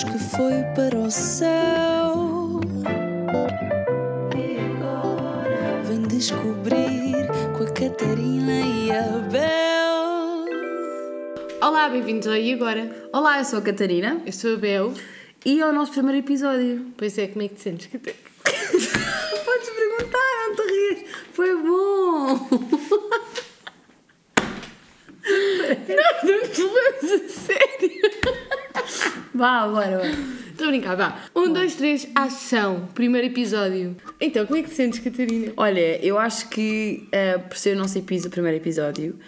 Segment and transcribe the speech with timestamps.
[0.00, 2.60] Dizemos que foi para o céu.
[4.34, 7.26] E agora vem descobrir
[7.56, 10.46] com a Catarina e a Bel.
[11.60, 13.08] Olá, bem-vindos ao E Agora?
[13.12, 14.94] Olá, eu sou a Catarina Eu sou a Bel.
[15.44, 16.86] e é o nosso primeiro episódio.
[16.96, 17.88] Pois é, como é que te sentes?
[17.92, 21.10] Podes perguntar, não te rias.
[21.32, 22.48] Foi bom.
[26.56, 28.59] Vamos a sério?
[29.34, 30.04] Vá, agora, vá.
[30.50, 31.18] Estou a brincar, vá.
[31.34, 32.88] Um, dois, três, ação.
[32.94, 33.96] Primeiro episódio.
[34.20, 35.52] Então, como é que te sentes, Catarina?
[35.56, 39.18] Olha, eu acho que eh, por ser o nosso episo- primeiro episódio,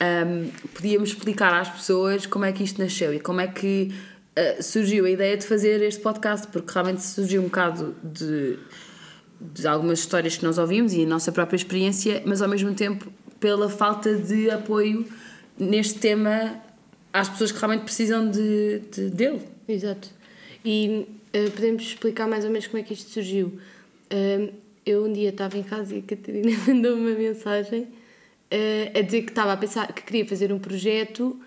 [0.00, 3.92] ahm, podíamos explicar às pessoas como é que isto nasceu e como é que
[4.36, 8.58] eh, surgiu a ideia de fazer este podcast, porque realmente surgiu um bocado de,
[9.40, 13.12] de algumas histórias que nós ouvimos e a nossa própria experiência, mas ao mesmo tempo
[13.40, 15.04] pela falta de apoio
[15.58, 16.54] neste tema
[17.12, 19.40] às pessoas que realmente precisam de, de- dele.
[19.68, 20.08] Exato.
[20.64, 23.58] E eh, podemos explicar mais ou menos como é que isto surgiu.
[24.10, 24.50] Eh,
[24.86, 27.88] eu um dia estava em casa e a Catarina mandou-me uma mensagem
[28.50, 31.38] eh, a dizer que estava a pensar que queria fazer um projeto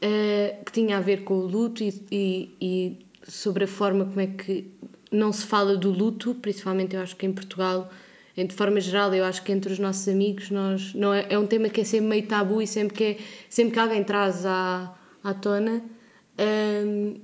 [0.00, 4.20] eh, que tinha a ver com o luto e, e- e sobre a forma como
[4.20, 4.66] é que
[5.10, 7.90] não se fala do luto, principalmente eu acho que em Portugal,
[8.36, 11.46] de forma geral, eu acho que entre os nossos amigos nós, não é, é um
[11.46, 13.16] tema que é sempre meio tabu e sempre que, é-
[13.48, 14.94] sempre que alguém traz à,
[15.28, 15.82] à tona
[16.38, 17.14] hum,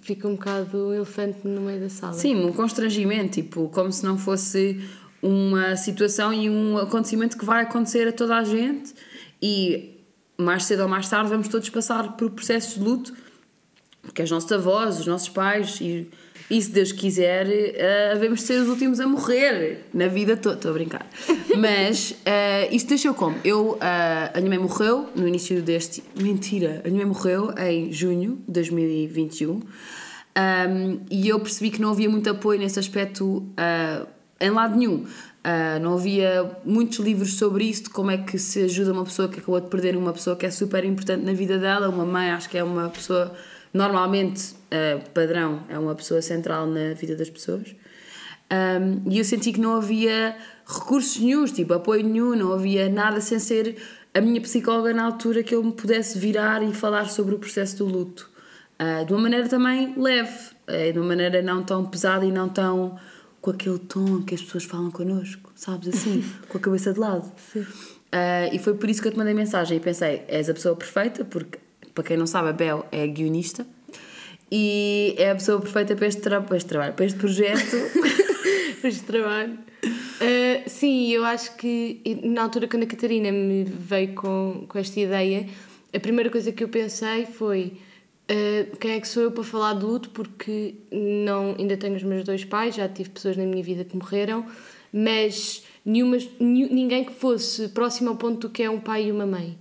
[0.00, 2.12] fica um bocado um elefante no meio da sala.
[2.14, 4.80] Sim, um constrangimento, tipo, como se não fosse
[5.20, 8.94] uma situação e um acontecimento que vai acontecer a toda a gente
[9.42, 9.96] e
[10.36, 13.12] mais cedo ou mais tarde vamos todos passar por processos de luto,
[14.00, 16.08] porque as nossas avós, os nossos pais e,
[16.50, 17.46] e se Deus quiser,
[18.14, 20.56] devemos ser os últimos a morrer na vida toda.
[20.56, 21.06] Estou a brincar.
[21.58, 23.36] Mas eh, isto deixou como?
[23.44, 26.02] Eu, eh, a minha mãe morreu no início deste.
[26.18, 26.82] Mentira!
[26.84, 29.60] A minha mãe morreu em junho de 2021.
[30.38, 34.06] Um, e eu percebi que não havia muito apoio nesse aspecto uh,
[34.40, 35.04] em lado nenhum.
[35.04, 39.28] Uh, não havia muitos livros sobre isso, de como é que se ajuda uma pessoa
[39.28, 41.88] que acabou de perder uma pessoa que é super importante na vida dela.
[41.88, 43.34] Uma mãe, acho que é uma pessoa,
[43.74, 47.74] normalmente, uh, padrão, é uma pessoa central na vida das pessoas.
[48.50, 50.36] Um, e eu senti que não havia
[50.66, 53.76] recursos nenhums, tipo apoio nenhum, não havia nada sem ser
[54.14, 57.78] a minha psicóloga na altura que eu me pudesse virar e falar sobre o processo
[57.78, 58.30] do luto.
[58.80, 62.48] Uh, de uma maneira também leve, uh, de uma maneira não tão pesada e não
[62.48, 62.98] tão
[63.40, 67.30] com aquele tom que as pessoas falam connosco, sabes assim, com a cabeça de lado.
[67.52, 67.60] Sim.
[67.60, 70.74] Uh, e foi por isso que eu te mandei mensagem e pensei: és a pessoa
[70.74, 71.58] perfeita, porque
[71.94, 73.66] para quem não sabe, a Bel é guionista
[74.50, 77.76] e é a pessoa perfeita para este, tra para este trabalho, para este projeto.
[78.74, 79.58] Depois de trabalho.
[79.84, 84.98] Uh, sim, eu acho que na altura quando a Catarina me veio com, com esta
[84.98, 85.46] ideia,
[85.94, 87.72] a primeira coisa que eu pensei foi
[88.30, 92.02] uh, quem é que sou eu para falar de luto, porque não, ainda tenho os
[92.02, 94.46] meus dois pais, já tive pessoas na minha vida que morreram,
[94.92, 99.12] mas nenhuma, nenhum- ninguém que fosse próximo ao ponto do que é um pai e
[99.12, 99.56] uma mãe.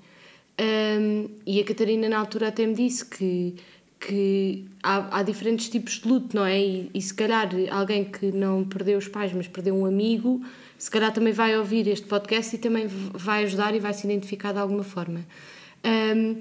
[0.59, 3.55] Um, e a Catarina na altura até me disse que,
[3.99, 6.59] que há, há diferentes tipos de luto, não é?
[6.59, 10.41] E, e se calhar alguém que não perdeu os pais, mas perdeu um amigo,
[10.77, 14.53] se calhar também vai ouvir este podcast e também vai ajudar e vai se identificar
[14.53, 15.25] de alguma forma.
[15.83, 16.37] Um,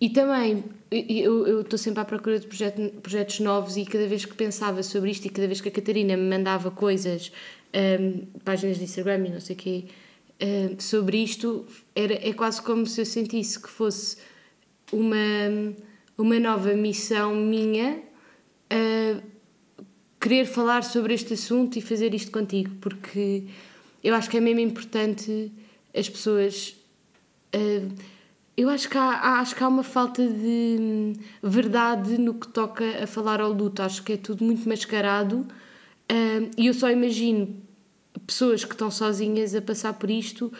[0.00, 4.34] e também, eu estou sempre à procura de projeto- projetos novos e cada vez que
[4.34, 7.32] pensava sobre isto e cada vez que a Catarina me mandava coisas,
[7.74, 9.84] hum, páginas de Instagram e não sei o quê,
[10.42, 14.18] hum, sobre isto, era, é quase como se eu sentisse que fosse
[14.92, 15.16] uma,
[16.16, 18.02] uma nova missão minha
[18.70, 19.20] a
[20.20, 23.44] querer falar sobre este assunto e fazer isto contigo, porque
[24.02, 25.52] eu acho que é mesmo importante
[25.94, 26.76] as pessoas.
[28.56, 31.12] eu acho que, há, acho que há uma falta de hum,
[31.42, 33.82] verdade no que toca a falar ao luto.
[33.82, 35.46] Acho que é tudo muito mascarado
[36.08, 37.56] ah, e eu só imagino
[38.26, 40.52] pessoas que estão sozinhas a passar por isto,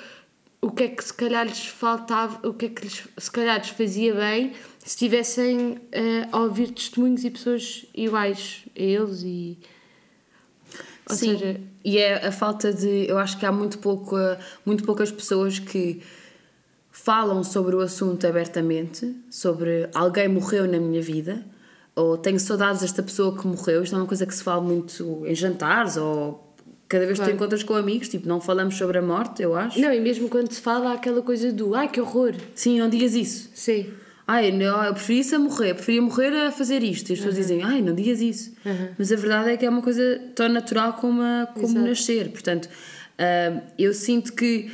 [0.61, 3.59] o que é que se calhar lhes faltava, o que é que lhes, se calhar
[3.59, 9.59] lhes fazia bem se estivessem ah, a ouvir testemunhos e pessoas iguais a eles e.
[11.09, 13.07] Ou Sim, seja, e é a falta de.
[13.09, 14.17] Eu acho que há muito, pouco,
[14.65, 16.03] muito poucas pessoas que
[16.91, 21.45] falam sobre o assunto abertamente, sobre alguém morreu na minha vida,
[21.95, 23.83] ou tenho saudades desta pessoa que morreu.
[23.83, 26.46] Isto é uma coisa que se fala muito em jantares, ou
[26.89, 27.37] cada vez que tu Claro.
[27.37, 29.81] encontras com amigos, tipo, não falamos sobre a morte, eu acho.
[29.81, 32.35] Não, e mesmo quando se fala há aquela coisa do ai que horror.
[32.55, 33.51] Sim, não digas isso.
[33.55, 33.87] Sim.
[34.29, 37.11] Ai, não, eu preferia isso a morrer, preferia morrer a fazer isto.
[37.11, 38.53] E as pessoas dizem, ai, não digas isso.
[38.99, 41.87] Mas a verdade é que é uma coisa tão natural como, a- como Exato.
[41.89, 42.29] nascer.
[42.31, 42.69] Portanto,
[43.19, 44.71] ah, eu sinto que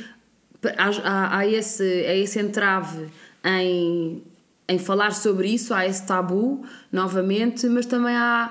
[0.75, 3.07] há, há, há esse, há esse entrave
[3.43, 4.23] em
[4.65, 8.49] em falar sobre isso, há esse tabu, novamente, mas também há.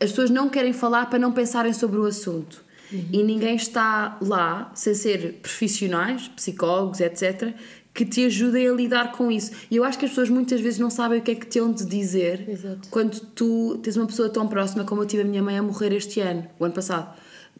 [0.00, 2.64] As pessoas não querem falar para não pensarem sobre o assunto.
[2.92, 7.54] E ninguém está lá, sem ser profissionais, psicólogos, etc.,
[7.92, 9.50] que te ajudem a lidar com isso.
[9.70, 11.58] E eu acho que as pessoas muitas vezes não sabem o que é que te
[11.58, 12.88] hão de dizer Exato.
[12.90, 15.92] quando tu tens uma pessoa tão próxima como eu tive a minha mãe a morrer
[15.92, 17.12] este ano, o ano passado,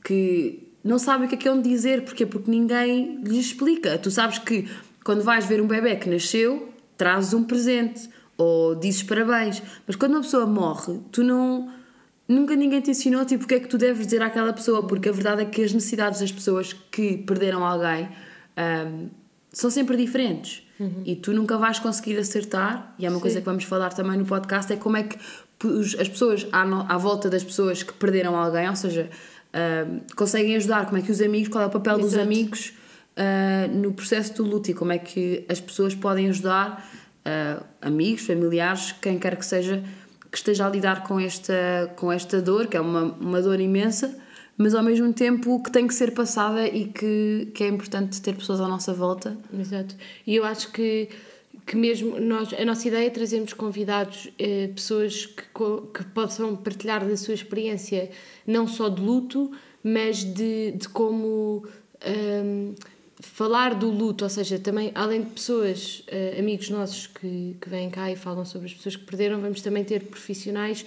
[0.05, 2.05] que não sabe o que é que hão de dizer.
[2.05, 2.25] Porquê?
[2.25, 3.99] Porque ninguém lhes explica.
[3.99, 4.69] Tu sabes que
[5.05, 9.63] quando vais ver um bebê que nasceu, trazes um presente ou dizes parabéns.
[9.87, 11.77] Mas quando uma pessoa morre, tu não.
[12.29, 15.09] Nunca ninguém te ensinou tipo, o que é que tu deves dizer àquela pessoa, porque
[15.09, 18.09] a verdade é que as necessidades das pessoas que perderam alguém
[18.57, 19.07] ahm,
[19.53, 20.63] são sempre diferentes.
[21.05, 24.25] E tu nunca vais conseguir acertar, e é uma coisa que vamos falar também no
[24.25, 25.19] podcast, é como é que
[25.99, 29.11] as pessoas à, no- à volta das pessoas que perderam alguém, ou seja,
[29.53, 32.23] ahm, conseguem ajudar, como é que os amigos, qual é o papel dos Exato.
[32.25, 32.73] amigos
[33.17, 36.89] ah, no processo do luto e como é que as pessoas podem ajudar
[37.25, 39.83] ah, amigos, familiares, quem quer que seja
[40.31, 44.17] que esteja a lidar com esta, com esta dor, que é uma, uma dor imensa,
[44.57, 48.35] mas ao mesmo tempo que tem que ser passada e que, que é importante ter
[48.35, 49.39] pessoas à nossa volta.
[49.59, 49.95] Exato.
[50.27, 51.09] E eu acho que,
[51.65, 55.45] que mesmo nós, a nossa ideia é trazermos convidados, eh, pessoas que,
[55.95, 58.11] que possam partilhar da sua experiência,
[58.47, 59.53] não só de luto,
[59.83, 61.65] mas de, de como
[62.05, 62.75] ahm,
[63.21, 67.91] falar do luto, ou seja, também, além de pessoas, eh, amigos nossos que, que vêm
[67.91, 70.85] cá e falam sobre as pessoas que perderam, vamos também ter profissionais,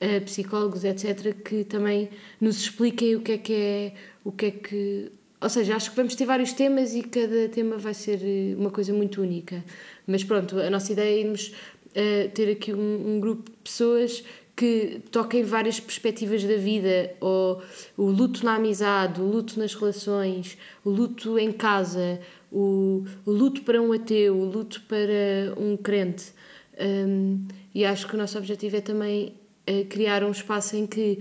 [0.00, 2.08] eh, psicólogos, etc., que também
[2.40, 3.92] nos expliquem o que é que é,
[4.24, 5.12] o que é que.
[5.40, 8.70] Ou seja, acho que vamos ter vários temas e cada tema vai ser eh, uma
[8.70, 9.64] coisa muito única.
[10.06, 11.52] Mas pronto, a nossa ideia é irmos
[11.94, 14.22] eh, ter aqui um, um grupo de pessoas
[14.60, 17.62] que toquem várias perspectivas da vida, ou
[17.96, 22.20] o luto na amizade, o luto nas relações, o luto em casa,
[22.52, 26.34] o, o luto para um ateu, o luto para um crente.
[26.78, 29.34] Um, e acho que o nosso objetivo é também
[29.66, 31.20] eh, criar um espaço em que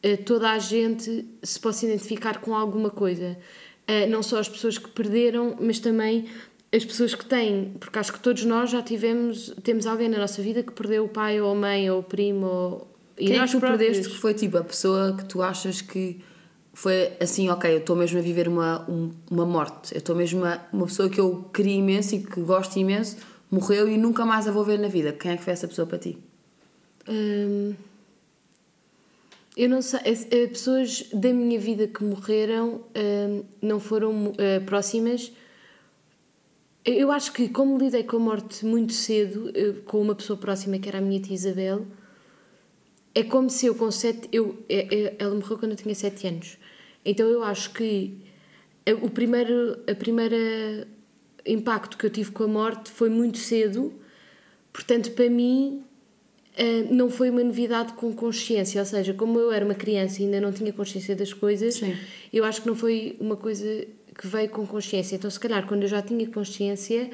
[0.00, 3.36] eh, toda a gente se possa identificar com alguma coisa.
[3.88, 6.26] Eh, não só as pessoas que perderam, mas também
[6.76, 10.42] as pessoas que têm, porque acho que todos nós já tivemos, temos alguém na nossa
[10.42, 12.88] vida que perdeu o pai ou a mãe ou o primo ou,
[13.18, 13.86] e Quem é nós que tu próprios.
[13.88, 16.20] perdeste que foi tipo a pessoa que tu achas que
[16.74, 20.44] foi assim, ok, eu estou mesmo a viver uma, um- uma morte, eu estou mesmo
[20.44, 23.16] a, uma pessoa que eu queria imenso e que gosto imenso,
[23.50, 25.12] morreu e nunca mais a vou ver na vida.
[25.12, 26.18] Quem é que foi essa pessoa para ti?
[27.08, 27.72] Hum,
[29.56, 35.32] eu não sei, as- pessoas da minha vida que morreram hum, não foram eh, próximas.
[36.86, 40.78] Eu acho que, como lidei com a morte muito cedo, eh, com uma pessoa próxima
[40.78, 41.84] que era a minha tia Isabel,
[43.12, 44.28] é como se eu com sete.
[44.32, 46.56] Eu, é- é- ela morreu quando eu tinha sete anos.
[47.04, 48.16] Então eu acho que
[49.02, 50.86] o primeiro, a primeira
[51.44, 53.92] impacto que eu tive com a morte foi muito cedo,
[54.72, 55.82] portanto, para mim.
[56.58, 60.24] eh, não foi uma novidade com consciência, ou seja, como eu era uma criança e
[60.24, 61.94] ainda não tinha consciência das coisas, Sim.
[62.32, 63.86] eu acho que não foi uma coisa
[64.16, 65.16] que veio com consciência.
[65.16, 67.10] Então, se calhar, quando eu já tinha consciência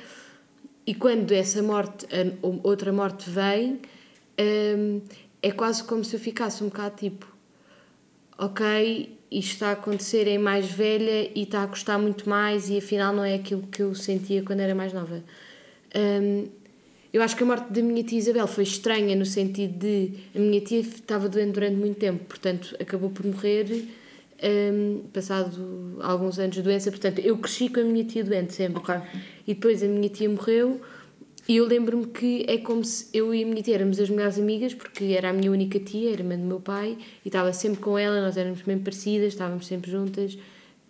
[0.86, 2.06] e quando essa morte,
[2.62, 3.80] outra morte vem,
[4.38, 5.00] hum,
[5.42, 7.26] é quase como se eu ficasse um bocado tipo:
[8.38, 12.78] ok, isto está a acontecer em mais velha e está a custar muito mais, e
[12.78, 15.22] afinal não é aquilo que eu sentia quando era mais nova.
[15.94, 16.46] Hum,
[17.12, 20.38] eu acho que a morte da minha tia Isabel foi estranha no sentido de a
[20.38, 23.86] minha tia estava doente durante muito tempo, portanto acabou por morrer
[24.42, 26.90] hum, passado alguns anos de doença.
[26.90, 28.78] Portanto, eu cresci com a minha tia doente sempre.
[28.78, 28.94] Ok.
[29.46, 30.80] E depois a minha tia morreu
[31.48, 34.38] e eu lembro-me que é como se eu e a minha tia éramos as melhores
[34.38, 37.80] amigas, porque era a minha única tia, era irmã do meu pai, e estava sempre
[37.80, 40.38] com ela, nós éramos mesmo parecidas, estávamos sempre juntas.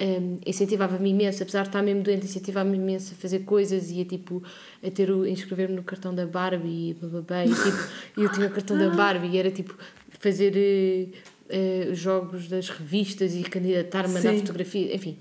[0.00, 4.04] Um, incentivava-me imenso, apesar de estar mesmo doente, incentivava-me imenso a fazer coisas e a,
[4.04, 4.42] tipo,
[4.85, 8.32] a ter o, inscrever-me no cartão da Barbie e blá, blá, blá, e, tipo, eu
[8.32, 9.76] tinha o cartão da Barbie e era tipo
[10.18, 11.12] fazer
[11.52, 14.38] eh, jogos das revistas e candidatar-me, Sim.
[14.38, 15.18] fotografia, enfim.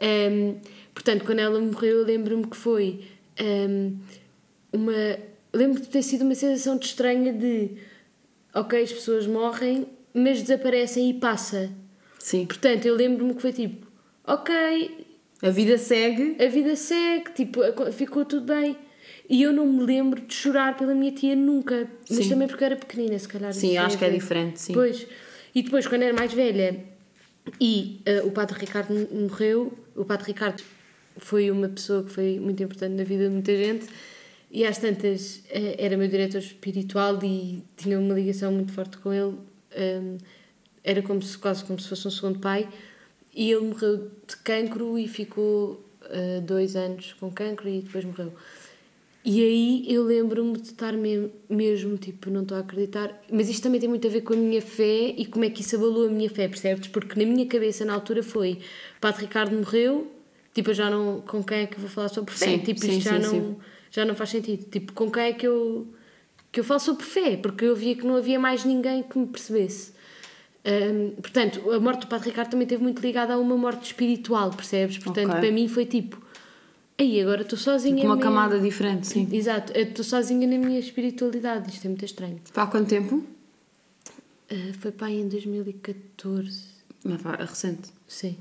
[0.00, 0.56] Um,
[0.92, 3.00] portanto, quando ela morreu, eu lembro-me que foi
[3.40, 3.96] um,
[4.72, 5.18] uma.
[5.52, 7.70] Lembro de ter sido uma sensação de estranha de
[8.54, 11.70] ok, as pessoas morrem, mas desaparecem e passa.
[12.18, 12.44] Sim.
[12.46, 13.86] Portanto, eu lembro-me que foi tipo,
[14.26, 15.06] ok,
[15.42, 16.36] A vida segue.
[16.44, 17.60] a vida segue, tipo,
[17.92, 18.76] ficou tudo bem.
[19.30, 21.86] E eu não me lembro de chorar pela minha tia nunca.
[22.08, 22.28] Mas Sim.
[22.30, 23.52] também porque eu era pequenina, se calhar.
[23.52, 24.72] Sim, acho que é diferente, sim.
[24.72, 25.06] Pois.
[25.58, 26.84] E depois, quando era mais velha
[27.60, 30.62] e eh, o Padre Ricardo morreu, o Padre Ricardo
[31.16, 33.88] foi uma pessoa que foi muito importante na vida de muita gente.
[34.52, 39.12] E às tantas eh, era meu diretor espiritual e tinha uma ligação muito forte com
[39.12, 39.36] ele.
[39.76, 40.18] Hum,
[40.84, 42.68] era como se, quase como se fosse um segundo pai.
[43.34, 48.32] E ele morreu de cancro e ficou eh, dois anos com cancro e depois morreu.
[49.30, 53.22] E aí eu lembro-me de estar mesmo, mesmo, tipo, não estou a acreditar.
[53.30, 55.60] Mas isto também tem muito a ver com a minha fé e como é que
[55.60, 56.88] isso abalou a minha fé, percebes?
[56.88, 58.58] Porque na minha cabeça, na altura, foi
[58.98, 60.10] Padre Ricardo morreu,
[60.54, 61.20] tipo, já não.
[61.20, 62.46] Com quem é que eu vou falar sobre fé?
[62.46, 63.56] Sim, tipo, sim, isto já, sim, não,
[63.90, 64.64] já não faz sentido.
[64.64, 65.86] Tipo, com quem é que eu.
[66.50, 67.36] que eu falo sobre fé?
[67.36, 69.92] Porque eu via que não havia mais ninguém que me percebesse.
[70.64, 74.48] Hum, portanto, a morte do Padre Ricardo também esteve muito ligada a uma morte espiritual,
[74.50, 74.96] percebes?
[74.96, 75.40] Portanto, Ok.
[75.40, 76.26] para mim foi tipo.
[76.98, 78.04] Aí agora estou sozinha.
[78.04, 79.28] Uma mesmo." camada diferente, sim.
[79.32, 82.40] Exato, estou sozinha na minha espiritualidade, isto é muito estranho.
[82.54, 83.24] Há quanto tempo?
[84.50, 86.64] Ah, foi pai em 2014,
[87.04, 87.90] Mas vá, é recente.
[88.06, 88.36] sim.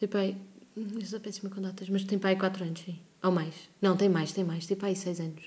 [0.00, 0.36] Tem pai,
[0.76, 2.98] eu sou péssima com datas, mas tem pai 4 anos, sim.
[3.22, 3.54] Ou mais.
[3.80, 5.44] Não, tem mais, tem mais, tem pai 6 anos.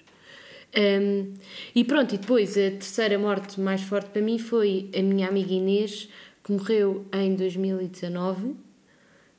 [0.75, 1.33] Ahm,
[1.73, 5.51] e pronto, e depois a terceira morte mais forte para mim foi a minha amiga
[5.53, 6.07] Inês,
[6.43, 8.55] que morreu em 2019,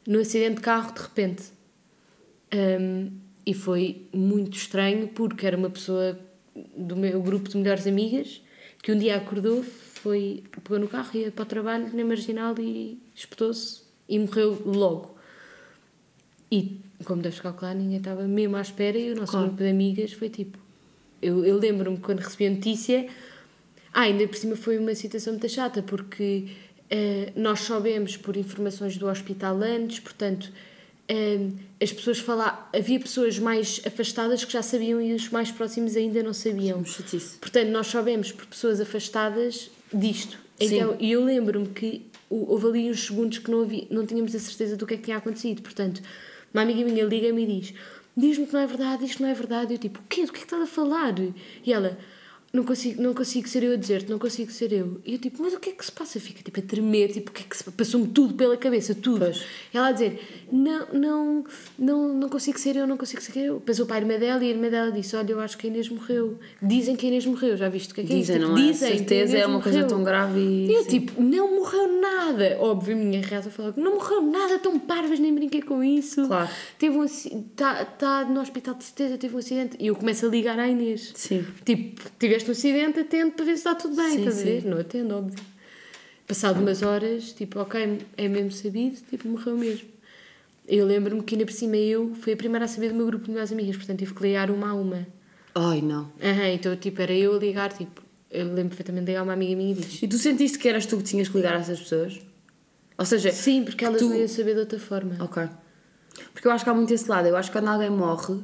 [0.07, 1.45] no acidente de carro de repente.
[2.55, 3.11] Um,
[3.45, 6.19] e foi muito estranho porque era uma pessoa
[6.76, 8.43] do meu grupo de melhores amigas
[8.83, 12.99] que um dia acordou, foi, pegou no carro, ia para o trabalho na marginal e
[13.15, 15.17] espetou-se e morreu logo.
[16.50, 19.49] E, como deves calcular, ninguém estava mesmo à espera e o nosso Claro.
[19.49, 20.59] grupo de amigas foi tipo.
[21.21, 23.09] Eu, eu lembro-me quando recebi a notícia.
[23.93, 26.49] Ah, ainda por cima foi uma situação muito chata porque
[26.88, 30.53] eh, nós soubemos por informações do hospital antes, portanto,
[31.81, 32.59] as pessoas falavam.
[32.75, 36.83] Havia pessoas mais afastadas que já sabiam e os mais próximos ainda não sabiam.
[37.41, 40.39] Portanto, nós soubemos por pessoas afastadas disto.
[40.59, 44.39] Então, e eu lembro-me que houve ali uns segundos que não, havia, não tínhamos a
[44.39, 45.63] certeza do que é que tinha acontecido.
[45.63, 46.03] Portanto,
[46.53, 47.75] uma amiga minha liga-me e diz:
[48.17, 49.75] Diz-me que não é verdade, isto não é verdade.
[49.75, 50.25] Eu tipo: O quê?
[50.25, 51.15] Do que é que estás a falar?
[51.65, 51.99] E ela:
[52.53, 55.00] Não consigo, não consigo ser eu a dizer-te, não consigo ser eu.
[55.05, 56.19] E eu tipo: Mas o que é que se passa?
[56.19, 59.19] Fica tipo a tremer, tipo: O que é que se Passou-me tudo pela cabeça, tudo.
[59.26, 59.45] Pois.
[59.75, 61.45] Ela a dizer: não, não,
[61.79, 63.57] não, não consigo ser eu, não consigo ser eu.
[63.57, 65.71] O pai da irmã dela e a irmã dela disse: Olha, eu acho que a
[65.71, 66.38] Inês morreu.
[66.62, 68.49] Dizem que a Inês morreu, já viste o que é que é Dizem, isto?
[68.49, 68.73] não Tipo, é?
[68.73, 69.88] Dizem, a Certeza é uma coisa morreu.
[69.95, 70.67] tão grave e.
[70.69, 70.88] E eu sim.
[71.00, 72.57] tipo, não morreu nada.
[72.61, 76.26] Óbvio, a minha reação foi logo, não morreu nada, tão parvas, nem brinquei com isso.
[76.26, 76.49] Claro.
[76.79, 79.76] Teve um está tá no hospital de certeza, teve um acidente.
[79.79, 81.12] E eu começo a ligar à Inês.
[81.15, 81.45] Sim.
[81.65, 84.65] Tipo, tiveste um acidente, atende para ver se está tudo bem, Sim, estás a ver?
[84.65, 85.45] Não atendo, óbvio.
[86.26, 89.88] Passado umas horas, tipo, ok, é mesmo sabido, tipo, morreu mesmo.
[90.67, 93.26] Eu lembro-me que ainda por cima eu fui a primeira a saber do meu grupo
[93.26, 95.07] de minhas amigas, portanto tive que ligar uma a uma.
[95.55, 96.11] Ai, não.
[96.53, 99.71] Então tipo, era eu a ligar, tipo, eu lembro perfeitamente de ligar uma amiga minha
[99.71, 100.03] e diz.
[100.03, 102.19] E tu sentiste que eras tu que tinhas que ligar a essas pessoas?
[102.99, 105.17] Ou seja, Sim, porque elas tu- não iam saber de outra forma.
[105.21, 105.45] Ok.
[106.33, 107.29] Porque eu acho que há muito esse lado.
[107.29, 108.41] Eu acho que quando alguém morre,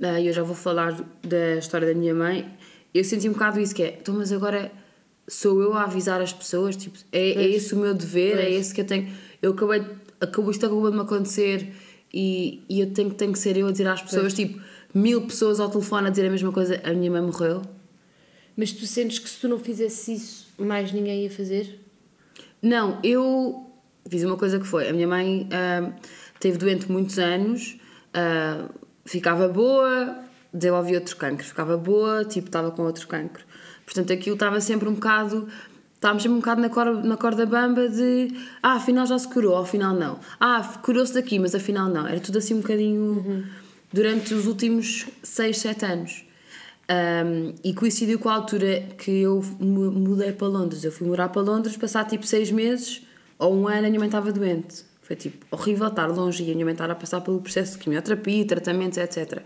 [0.00, 2.46] eh, e eu já vou falar da história da minha mãe,
[2.94, 4.70] eu senti um bocado isso que é, então, mas agora
[5.26, 7.54] sou eu a avisar as pessoas, tipo, é, é Pois.
[7.56, 8.54] esse o meu dever, é Pois.
[8.56, 9.12] esse que eu tenho.
[9.42, 9.84] Eu acabei,
[10.20, 11.72] acabou, isto acabou de me acontecer
[12.12, 14.60] e, e eu tenho, tenho que ser eu a dizer às pessoas, tipo,
[14.94, 17.62] mil pessoas ao telefone a dizer a mesma coisa, a minha mãe morreu.
[18.56, 21.80] Mas tu sentes que se tu não fizesse isso, mais ninguém ia fazer?
[22.62, 23.68] Não, eu
[24.08, 24.88] fiz uma coisa que foi.
[24.88, 25.92] A minha mãe ah,
[26.38, 27.76] teve doente muitos anos,
[28.12, 28.68] ah,
[29.04, 30.23] ficava boa,
[30.54, 33.44] desenvolvia outro cancro, ficava boa, tipo, estava com outro cancro.
[33.84, 35.48] Portanto, aquilo estava sempre um bocado.
[35.94, 38.28] Estávamos sempre um bocado na corda, na corda bamba de
[38.62, 40.18] ah, afinal já se curou, afinal não.
[40.38, 42.06] Ah, curou-se daqui, mas afinal não.
[42.06, 43.46] Era tudo assim um bocadinho
[43.92, 46.24] durante os últimos 6, 7 anos.
[46.90, 50.84] Um, e coincidiu com a altura que eu mu- mudei para Londres.
[50.84, 53.00] Eu fui morar para Londres, passar tipo seis meses
[53.38, 54.84] ou um ano, a minha mãe estava doente.
[55.00, 57.78] Foi tipo horrível estar longe e a minha mãe estar a passar pelo processo de
[57.78, 59.42] quimioterapia, tratamentos, etc.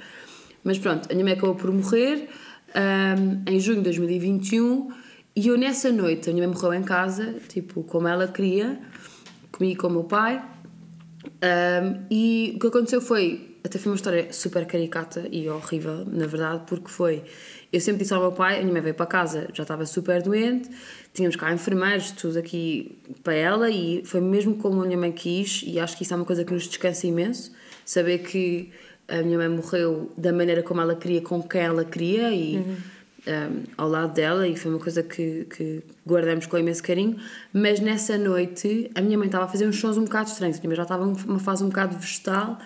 [0.69, 2.29] Mas pronto, a minha mãe acabou por morrer
[2.77, 4.93] um, em junho de 2021
[5.35, 8.79] e eu nessa noite, a minha mãe morreu em casa, tipo como ela queria,
[9.51, 10.45] comigo e com o meu pai.
[11.25, 16.27] Um, e o que aconteceu foi, até foi uma história super caricata e horrível, na
[16.27, 17.25] verdade, porque foi.
[17.73, 20.23] Eu sempre disse ao meu pai, a minha mãe veio para casa, já estava super
[20.23, 20.69] doente,
[21.15, 25.65] tínhamos cá enfermeiros, tudo aqui para ela, e foi mesmo como a minha mãe quis,
[25.67, 27.53] e acho que isso é uma coisa que nos descansa imenso,
[27.87, 28.71] saber que
[29.09, 33.62] a minha mãe morreu da maneira como ela queria, com quem ela queria, e um,
[33.77, 37.17] ao lado dela, e foi uma coisa que, que guardamos com imenso carinho.
[37.53, 40.83] Mas nessa noite, a minha mãe estava a fazer uns sons um bocado estranhos, já
[40.83, 42.59] estava numa fase um bocado vegetal,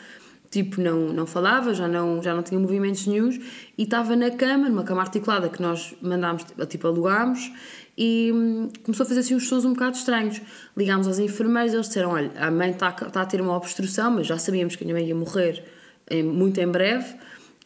[0.51, 3.39] tipo, não, não falava, já não, já não tinha movimentos nenhums,
[3.79, 7.53] e estava na cama, numa cama articulada que nós mandámos, tipo, alugámos,
[7.97, 10.41] e hum, começou a fazer assim uns sons um bocado estranhos.
[10.77, 14.27] Ligámos aos enfermeiros, eles disseram: Olha, a mãe está, está a ter uma obstrução, mas
[14.27, 15.63] já sabíamos que a minha mãe ia morrer
[16.11, 17.15] em- muito em breve.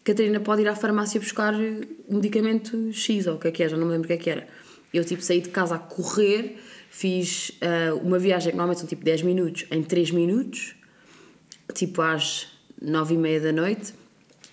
[0.04, 3.68] Catarina pode ir à farmácia buscar um medicamento X ou o que é que é,
[3.68, 4.46] já não me lembro o que é que era.
[4.94, 6.58] Eu tipo saí de casa a correr,
[6.90, 10.74] fiz ah, uma viagem que normalmente são tipo 10 minutos em 3 minutos,
[11.74, 12.46] tipo às
[12.80, 13.92] 9 e meia da noite.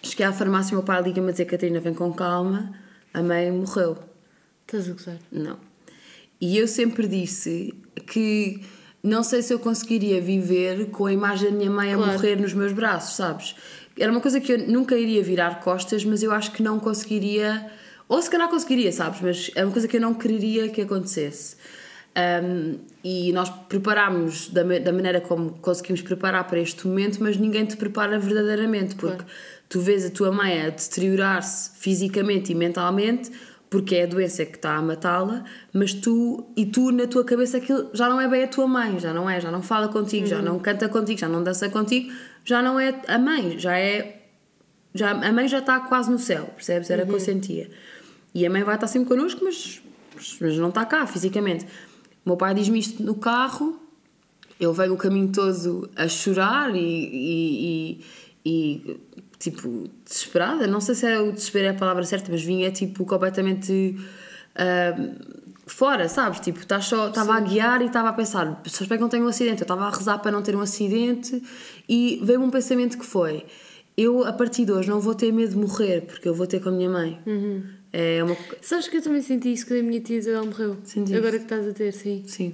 [0.02, 2.74] Cheguei à farmácia e o meu pai liga-me a dizer: Catarina, vem com calma,
[3.14, 3.98] a mãe morreu.
[4.66, 5.20] Estás a gozar?
[5.32, 5.58] Não.
[6.42, 7.74] E eu sempre disse
[8.08, 8.60] que
[9.04, 12.12] não sei se eu conseguiria viver com a imagem da minha mãe a Claro.
[12.14, 13.54] morrer nos meus braços, sabes?
[14.00, 17.70] Era uma coisa que eu nunca iria virar costas, mas eu acho que não conseguiria.
[18.08, 19.20] Ou se calhar conseguiria, sabes?
[19.22, 21.58] Mas é uma coisa que eu não quereria que acontecesse.
[22.16, 27.66] Um, e nós preparámos da, da maneira como conseguimos preparar para este momento, mas ninguém
[27.66, 29.24] te prepara verdadeiramente, porque
[29.68, 33.32] tu vês a tua mãe a deteriorar-se fisicamente e mentalmente,
[33.74, 37.58] porque é a doença que está a matá-la, mas tu e tu na tua cabeça
[37.58, 40.28] aquilo já não é bem a tua mãe, já não é, já não fala contigo,
[40.28, 42.14] já não canta contigo, já não dança contigo,
[42.46, 44.28] já não é a mãe, já é
[44.94, 46.92] já, a mãe já está quase no céu, percebes?
[46.92, 47.68] Era o que eu sentia.
[48.32, 49.82] E a mãe vai estar sempre connosco, mas,
[50.40, 51.66] mas não está cá fisicamente.
[52.24, 53.82] O meu pai diz-me isto no carro,
[54.60, 58.02] eu venho o caminho todo a chorar e, e, e-
[58.46, 58.98] e,
[59.40, 60.68] tipo desesperada.
[60.68, 63.96] Não sei se é o desespero é a palavra certa, mas vinha tipo completamente
[64.56, 64.96] ah,
[65.66, 66.40] fora, sabes?
[66.40, 69.24] Tipo, estás só- estava a guiar e estava a pensar, só espero que não tenha
[69.24, 69.62] um acidente.
[69.62, 71.42] Eu estava a rezar para não ter um acidente
[71.88, 73.46] e veio-me um pensamento que foi:
[73.98, 76.60] eu a partir de hoje não vou ter medo de morrer porque eu vou ter
[76.62, 77.20] com a minha mãe.
[77.92, 78.36] É uma.
[78.62, 80.78] Sabes que eu também senti isso quando a minha tia Isabel morreu?
[80.84, 81.16] Sentiste?
[81.16, 82.24] Agora que estás a ter, sim.
[82.28, 82.54] Sim.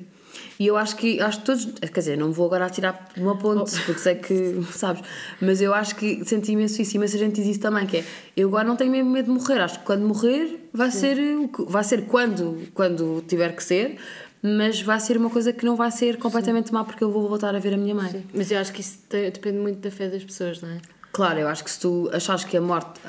[0.60, 3.38] E eu acho que, acho que todos, quer dizer, não vou agora atirar por uma
[3.38, 5.02] ponte, porque sei que, sabes,
[5.42, 8.04] mas eu acho que senti imenso isso, imensa gente diz isso também, que é,
[8.36, 11.48] eu agora não tenho mesmo medo de morrer, acho que quando morrer vai ser, o
[11.48, 13.98] que- vai ser quando, quando tiver que ser,
[14.42, 17.54] mas vai ser uma coisa que não vai ser completamente má, porque eu vou voltar
[17.56, 18.26] a ver a minha mãe.
[18.34, 20.78] Mas eu acho que isso depende muito da fé das pessoas, não é?
[21.12, 23.00] Claro, eu acho que se tu achares que a morte,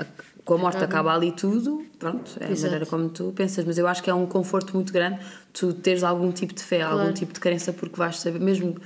[0.45, 1.11] com a morte Acaba.
[1.11, 2.63] acaba ali tudo, pronto, é a Exato.
[2.73, 5.19] maneira como tu pensas, mas eu acho que é um conforto muito grande
[5.53, 7.13] tu teres algum tipo de fé, algum Claro.
[7.15, 8.77] tipo de crença, porque vais saber, mesmo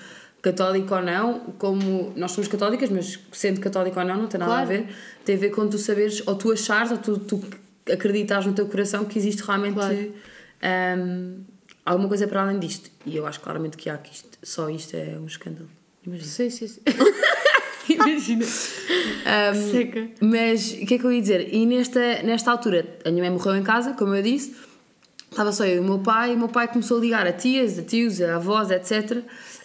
[0.42, 4.52] católico ou não, como nós somos católicas, mas sendo católico ou não, não tem nada
[4.52, 4.64] Claro.
[4.66, 4.88] a ver,
[5.24, 7.40] tem a ver com tu saberes, ou tu achares, ou tu, tu
[7.90, 10.12] acreditas no teu coração que existe realmente Claro.
[10.98, 11.40] hum,
[11.84, 12.90] alguma coisa para além disto.
[13.06, 15.68] E eu acho claramente que há que isto, só isto é um escândalo.
[16.06, 16.28] Imagina.
[16.28, 16.80] Sim, sim, sim.
[17.88, 18.44] Imagina.
[19.70, 20.08] Seca.
[20.20, 21.48] Mas o que é que eu ia dizer?
[21.54, 24.54] E nesta, nesta altura, a minha mãe morreu em casa, como eu disse,
[25.30, 27.32] estava só eu e o meu pai, e o meu pai começou a ligar a
[27.32, 29.22] tias, a tios, a avós, etc.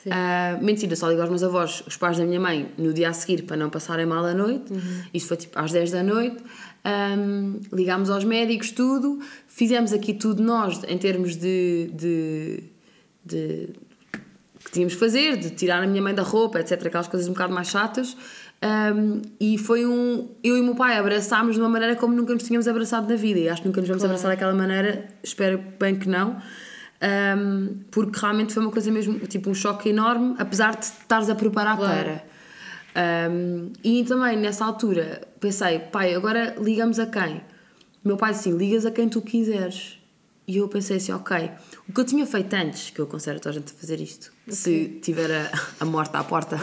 [0.10, 3.14] Ah, mentira, só ligar aos meus avós, os pais da minha mãe, no dia a
[3.14, 4.72] seguir, para não passarem mal a noite.
[5.14, 6.38] Isso foi tipo às 10 da noite.
[6.84, 9.20] Ahm, ligámos aos médicos, tudo.
[9.48, 12.64] Fizemos aqui tudo nós, em termos de- de-
[13.26, 13.70] de
[14.70, 16.86] que tínhamos de fazer, de tirar a minha mãe da roupa, etc.
[16.86, 18.16] Aquelas coisas um bocado mais chatas.
[18.62, 20.30] Um, e foi um.
[20.44, 23.16] Eu e o meu pai abraçámos de uma maneira como nunca nos tínhamos abraçado na
[23.16, 23.40] vida.
[23.40, 26.38] E acho que nunca nos vamos abraçar daquela maneira, espero bem que não.
[27.02, 31.36] Um, porque realmente foi uma coisa mesmo, tipo um choque enorme, apesar de estares a
[31.36, 32.22] preparar Claro.
[32.94, 33.30] para.
[33.32, 37.38] Um, e também nessa altura pensei, pai, agora ligamos a quem?
[38.04, 39.98] O meu pai assim, ligas a quem tu quiseres.
[40.46, 41.52] E eu pensei assim, ok,
[41.88, 44.02] o que eu tinha feito antes, que eu aconselho a toda a gente a fazer
[44.02, 46.60] isto, se tiver a, a morte à porta,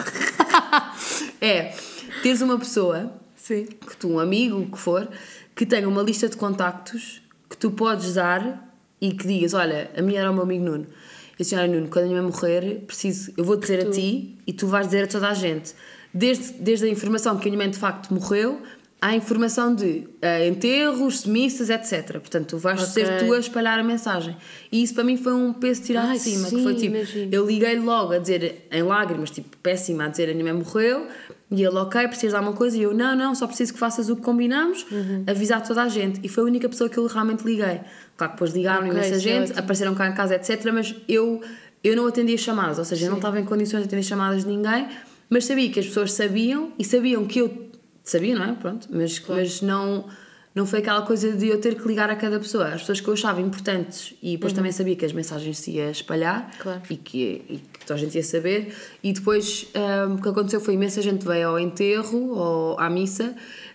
[1.40, 1.75] é
[2.22, 3.66] teres uma pessoa, Sim.
[3.66, 5.09] que tu, um amigo, o que for,
[5.55, 10.03] que tenha uma lista de contactos que tu podes dar e que digas, olha, a
[10.03, 10.85] minha era o meu amigo Nuno.
[10.85, 14.37] Eu disse, olha Nuno, quando a minha mãe morrer, preciso, eu vou dizer a ti
[14.46, 15.75] e tu vais dizer a toda a gente.
[16.12, 18.62] Desde, desde a informação que a minha mãe de facto morreu,
[19.07, 22.12] à informação de eh, enterros, missas, etc.
[22.19, 22.92] Portanto, tu vais Ok.
[22.92, 24.37] ser tu a espalhar a mensagem.
[24.73, 26.97] E isso para mim foi um peso tirado Ai, de cima, que sim, foi tipo,
[26.97, 27.29] imagino.
[27.33, 31.07] eu liguei-lhe logo a dizer, em lágrimas, tipo, péssima, a dizer a minha mãe morreu,
[31.51, 32.77] e ele, ok, precisas de alguma coisa?
[32.77, 35.23] E eu, não, não, só preciso que faças o que combinamos, Uhum.
[35.29, 36.21] avisar toda a gente.
[36.25, 37.81] E foi a única pessoa que eu realmente liguei.
[38.16, 39.59] Claro que depois ligaram Ok, imensa é gente, ótimo.
[39.61, 40.71] apareceram cá em casa, etc.
[40.73, 41.40] Mas eu,
[41.85, 44.49] eu não atendia chamadas, ou seja, eu não estava em condições de atender chamadas de
[44.51, 44.88] ninguém,
[45.31, 47.65] mas sabia que as pessoas sabiam e sabiam que eu
[48.11, 48.53] sabia, não é?
[48.55, 50.07] Pronto, mas, mas não,
[50.55, 52.69] não foi aquela coisa de eu ter que ligar a cada pessoa.
[52.69, 55.90] As pessoas que eu achava importantes e depois também sabia que as mensagens se ia
[55.90, 56.62] espalhar Uhum.
[56.62, 56.83] Claro.
[56.88, 58.75] e, que, e que toda a gente ia saber.
[59.03, 59.66] E depois
[60.09, 63.35] hum, o que aconteceu foi imensa gente veio ao enterro ou à missa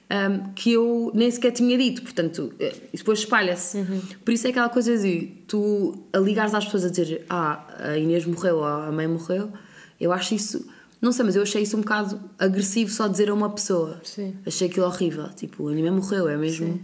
[0.10, 3.78] hum, que eu nem sequer tinha dito, portanto, eh, depois espalha-se.
[3.78, 4.02] Uhum.
[4.26, 7.98] Por isso é aquela coisa de tu a ligares às pessoas a dizer ah, a
[7.98, 9.52] Inês morreu ou a mãe morreu,
[10.00, 10.66] eu acho isso.
[11.02, 14.00] Não sei, mas eu achei isso um bocado agressivo só dizer a uma pessoa.
[14.04, 14.36] Sim.
[14.46, 15.28] Achei aquilo horrível.
[15.34, 16.80] Tipo, a minha morreu, é mesmo.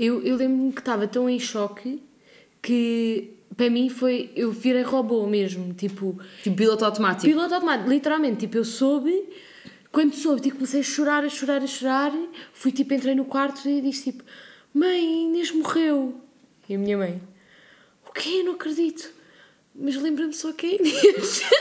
[0.00, 2.02] Eu, eu lembro-me que estava tão em choque
[2.62, 4.30] que para mim foi.
[4.34, 5.74] Eu virei robô mesmo.
[5.74, 7.26] Tipo, Tipo, piloto automático.
[7.26, 8.38] piloto automático, literalmente.
[8.40, 9.28] Tipo, eu soube.
[9.92, 12.12] Quando soube, tipo, comecei a chorar, a chorar, a chorar.
[12.54, 14.24] Fui tipo, entrei no quarto e disse tipo:
[14.72, 16.14] Mãe, Inês morreu.
[16.68, 17.20] E a minha mãe:
[18.08, 18.42] O quê?
[18.42, 19.17] Não acredito.
[19.80, 21.42] Mas lembra-me só que é Inês.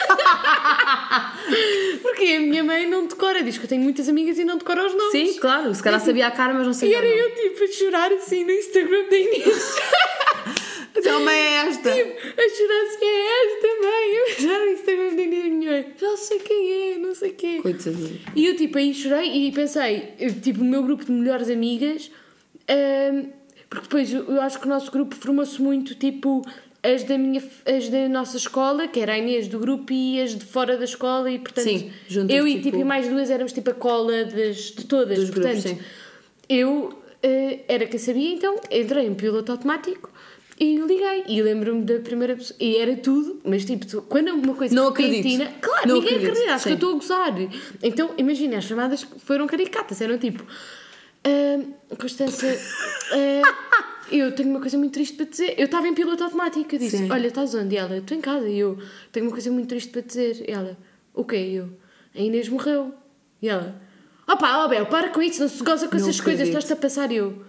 [2.02, 4.86] Porque a minha mãe não decora, diz que eu tenho muitas amigas e não decora
[4.86, 5.12] os nomes.
[5.12, 6.98] Sim, claro, se calhar sabia a cara, mas não E sabia.
[6.98, 7.22] era o nome.
[7.22, 9.76] eu, tipo, a chorar assim no Instagram da Inês.
[11.00, 11.92] Então, mãe, é esta.
[11.94, 14.16] tipo, a chorar assim, é esta mãe.
[14.16, 15.94] Eu chorar no Instagram da Inês, minha mãe.
[15.96, 17.62] Já sei quem é, não sei quem.
[17.62, 18.20] Coitadinho.
[18.36, 22.10] E eu, tipo, aí chorei e pensei, tipo, o meu grupo de melhores amigas,
[22.68, 23.30] hum,
[23.70, 26.42] porque depois eu acho que o nosso grupo formou-se muito, tipo,
[26.94, 30.36] as da, minha, as da nossa escola, que era a Inês do grupo, e as
[30.36, 31.92] de fora da escola, e portanto, Sim,
[32.30, 35.18] eu e, tipo- tipo, e mais duas éramos, tipo, a cola das, de todas.
[35.20, 35.84] Dos grupos, portanto, sim.
[36.50, 40.10] eu eh, era quem sabia, então entrei em piloto automático.
[40.60, 44.56] E liguei, e lembro-me da primeira pessoa, e era tudo, mas tipo, tu- quando uma
[44.56, 45.18] coisa Não acredito.
[45.18, 47.36] repentina, claro, Não ninguém acredito, acredita, acho que eu estou a gozar.
[47.84, 50.44] Então, imagina, as chamadas foram caricatas, eram tipo.
[51.24, 51.60] "Ah,
[52.00, 52.48] Constança,
[53.14, 55.56] ah, eu tenho uma coisa muito triste para dizer.
[55.58, 57.12] Eu estava em piloto automático, eu disse: Sim.
[57.12, 57.76] Olha, estás onde?
[57.76, 58.48] E ela, estou em casa.
[58.48, 58.78] E eu,
[59.12, 60.46] tenho uma coisa muito triste para dizer.
[60.48, 60.78] E ela,
[61.14, 61.38] o quê?
[61.38, 61.70] E eu,
[62.16, 62.94] a Inês morreu.
[63.42, 63.80] E ela,
[64.28, 66.76] opá, ó Bel, para com isso, não se goza com Não essas coisas, estás-te a
[66.76, 67.12] passar.
[67.12, 67.46] E eu,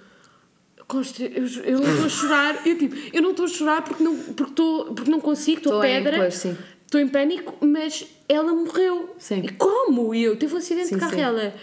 [0.89, 4.03] Consta, eu, eu não estou a chorar, eu tipo, eu não estou a chorar porque
[4.03, 9.15] não, porque estou, porque não consigo, estou pedra, estou em pânico, mas ela morreu.
[9.19, 9.43] Sim.
[9.45, 10.15] E como?
[10.15, 11.55] E eu teve um acidente Sim, de carro e ela.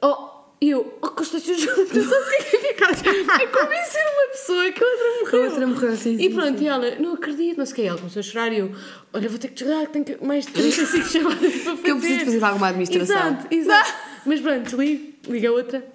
[0.00, 0.29] Oh,
[0.62, 5.06] e eu, oh Constância, juro, tu só significaste a convencer uma pessoa que a outra
[5.20, 5.42] morreu.
[5.42, 7.82] A outra morreu, sim, E sim, pronto, e ela, não acredito, não sei o que.
[7.82, 8.72] Ela começou a chorar e eu,
[9.12, 11.82] olha, vou ter que desligar, tenho que- mais de 35 chamadas para fazer.
[11.82, 13.16] Que eu preciso fazer alguma administração.
[13.16, 13.94] Exato, exato.
[14.26, 15.86] Mas pronto, desligo, liga a outra.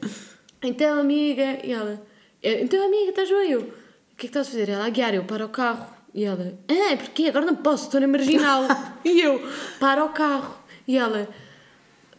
[0.63, 2.01] Então, amiga, e ela,
[2.41, 3.51] "É, então, amiga, estás bem?
[3.51, 3.75] Eu, o que é
[4.17, 4.69] que estás a fazer?
[4.69, 5.85] Ela, a guiar, eu, para o carro.
[6.13, 7.27] E ela, ah, porquê?
[7.27, 8.63] Agora não posso, estou na marginal.
[9.05, 9.47] e eu,
[9.79, 10.57] para o carro.
[10.87, 11.27] E ela,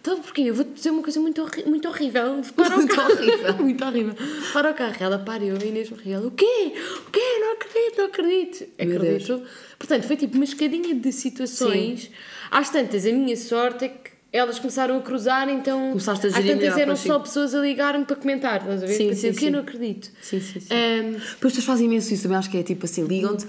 [0.06, 0.42] então porquê?
[0.42, 2.40] Eu vou-te dizer uma coisa muito, horri muito horrível.
[2.54, 3.12] Para o Muito carro.
[3.12, 3.54] horrível.
[3.58, 4.14] muito horrível.
[4.52, 4.96] Para o carro.
[5.00, 6.12] Ela, para, e eu, Inês morri.
[6.12, 6.72] Ela, o quê?
[7.06, 7.20] O quê?
[7.40, 8.66] Não acredito, não acredito.
[8.78, 9.42] Meu Acredito.
[9.78, 12.10] Portanto, foi tipo uma escadinha de situações.
[12.50, 15.88] Às tantas, a minha sorte é que elas começaram a cruzar, então.
[15.90, 18.86] Começaste a às gerir tantas melhor eram só pessoas a ligar-me para comentar, estás a
[18.86, 18.94] ver?
[18.94, 19.50] Sim, para dizer sim, o sim.
[19.50, 20.10] Não acredito.
[20.20, 20.68] Sim, sim, sim.
[20.74, 23.46] Ahm, Depois as pessoas fazem imenso isso, também acho que é tipo assim, ligam-te,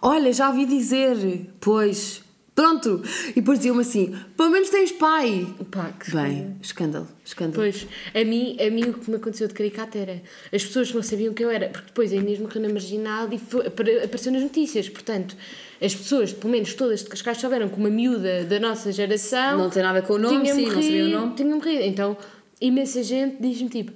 [0.00, 2.21] olha, já ouvi dizer, pois,
[2.54, 3.02] pronto.
[3.30, 5.46] E depois diziam-me assim, pelo menos tens pai.
[5.70, 7.54] pá, que Bem, escândalo, escândalo.
[7.62, 11.02] Pois, a mim, a mim o que me aconteceu de caricata era as pessoas não
[11.02, 14.32] sabiam quem eu era, porque depois a Inês morreu na marginal e foi- apare- apareceu
[14.32, 14.88] nas notícias.
[14.88, 15.36] Portanto,
[15.80, 19.58] as pessoas, pelo menos todas de Cascais, souberam que uma miúda da nossa geração.
[19.58, 21.34] Não tem nada a ver com o nome, sim, não sabia o nome.
[21.34, 21.82] Tinha morrido.
[21.82, 22.16] Então,
[22.60, 23.92] imensa gente diz-me tipo,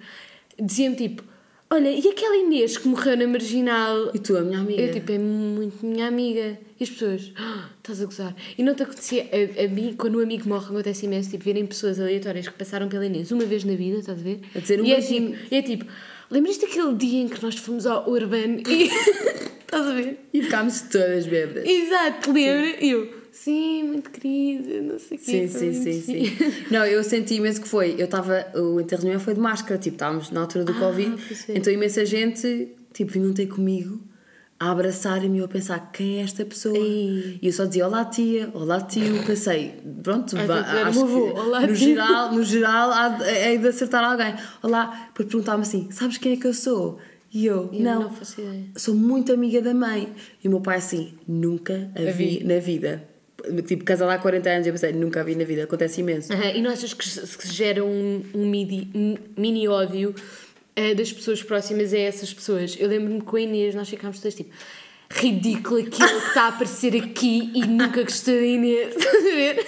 [0.60, 1.22] dizia-me tipo:
[1.68, 4.10] Olha, e aquela Inês que morreu na marginal?
[4.14, 4.82] E tu, a minha amiga?
[4.82, 6.56] Eu, tipo, é muito minha amiga.
[6.78, 8.36] E as pessoas, "Ah, estás a gozar.
[8.56, 11.66] E não te acontecia, a, a mim, quando um amigo morre, acontece imenso, tipo, verem
[11.66, 14.40] pessoas aleatórias que passaram pela Inês uma vez na vida, estás a ver?
[14.54, 15.86] A dizer um e é tipo, é tipo,
[16.30, 18.88] lembras-te daquele dia em que nós fomos ao Urban e.
[19.66, 20.20] estás a ver?
[20.32, 21.64] E ficámos todas bêbadas.
[21.66, 22.84] Exato, lembra?
[22.84, 25.48] E eu, sim, muito querida, não sei o quê.
[25.48, 26.24] Sim, sim, sim, sim.
[26.24, 27.94] giro." Não, eu senti imenso que foi.
[27.98, 28.46] Eu estava.
[28.54, 31.14] O enterro meu foi de máscara, tipo, estávamos na altura do Covid.
[31.28, 31.56] pois é.
[31.58, 34.00] Então imensa gente, tipo, vinham ter comigo
[34.58, 36.76] a abraçar-me e eu a pensar quem é esta pessoa.
[36.78, 37.38] Ei.
[37.42, 39.22] E eu só dizia olá tia, olá tio.
[39.26, 43.56] Pensei, pronto, era acho avô, que "Olá, no, tio." geral, no geral há de- é
[43.58, 44.34] de acertar alguém.
[44.62, 46.98] Olá, depois perguntava-me assim: sabes quem é que eu sou?
[47.32, 48.10] E eu, eu não, não
[48.76, 50.08] sou muito amiga da mãe.
[50.42, 52.44] E o meu pai assim, nunca a vi vi.
[52.44, 53.06] na vida.
[53.66, 56.32] Tipo, casada há 40 anos, eu pensei, nunca vi na vida, acontece imenso.
[56.32, 58.46] Aham, E não achas que se gera um, um
[59.36, 60.14] mini ódio
[60.74, 62.76] eh, das pessoas próximas a essas pessoas?
[62.78, 64.50] Eu lembro-me com a Inês nós ficámos todas tipo
[65.10, 68.94] ridículo aquilo que está a aparecer aqui e nunca gostei da Inês.
[68.96, 69.66] Estás a ver?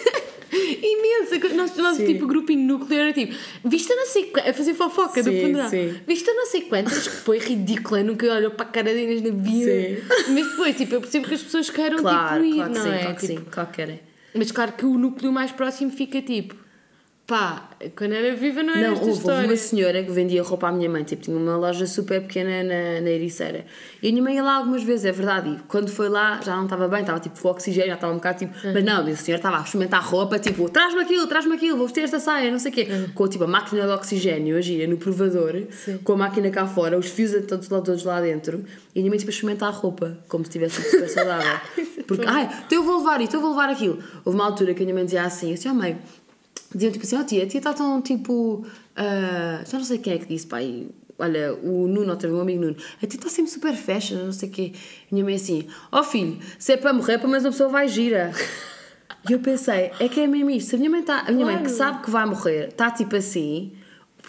[0.82, 1.54] Imensa.
[1.54, 2.06] Nós, o nosso Sim.
[2.06, 5.68] tipo grupinho núcleo era tipo, vista não sei a fazer fofoca do Sim, funeral.
[5.70, 5.94] sim.
[6.06, 9.30] Vista não sei quantas, que foi ridícula, nunca olhou para a cara da Inês na
[9.30, 9.70] vida.
[9.70, 10.32] Sim.
[10.34, 12.88] Mas depois, tipo, eu percebo que as pessoas queiram Claro, tipo ir, claro não sim,
[12.90, 12.98] é?
[13.02, 14.00] claro que Tipo, sim, claro que querem.
[14.34, 16.54] mas claro que o núcleo mais próximo fica tipo,
[17.28, 20.88] pá, quando era viva não era Não, houve, uma senhora que vendia roupa à minha
[20.88, 23.66] mãe, tipo, tinha uma loja super pequena na, na Ericeira.
[24.02, 25.50] E a minha mãe ia lá algumas vezes, é verdade.
[25.50, 28.16] E quando foi lá já não estava bem, estava tipo com oxigênio, já estava um
[28.16, 28.54] bocado tipo.
[28.66, 28.72] Uhum.
[28.72, 32.02] Mas não, a senhora estava a experimentar roupa, tipo, traz-me aquilo, traz-me aquilo, vou vestir
[32.02, 32.88] esta saia, não sei o quê.
[33.14, 35.66] Com tipo a máquina de oxigênio, a gira no provador, Uhum.
[35.70, 35.98] Sim.
[35.98, 38.64] com a máquina cá fora, os fios a todos, lá- todos lá dentro.
[38.94, 41.60] E a minha mãe tipo a experimentar a roupa, como se estivesse tipo, super saudável.
[42.08, 43.98] Porque, ai, então eu vou levar isto, eu vou levar aquilo.
[44.24, 45.98] Houve uma altura que a minha mãe dizia assim, eu disse, oh mãe,
[46.74, 48.66] diziam tipo assim, ó tia, a tia está tão tipo.
[48.96, 50.88] ah, já não sei quem é que disse, pai.
[51.20, 54.32] Olha, o Nuno, outra vez, um amigo Nuno, a tia está sempre super fashion, não
[54.32, 54.72] sei o quê.
[55.10, 57.88] A minha mãe assim, ó filho, se é para morrer, pelo menos uma pessoa vai
[57.88, 58.32] gira.
[59.28, 60.68] E eu pensei, é que é mesmo isto.
[60.70, 61.76] Se a minha mãe, tá, a minha mãe que Claro.
[61.76, 63.72] sabe que vai morrer, está tipo assim,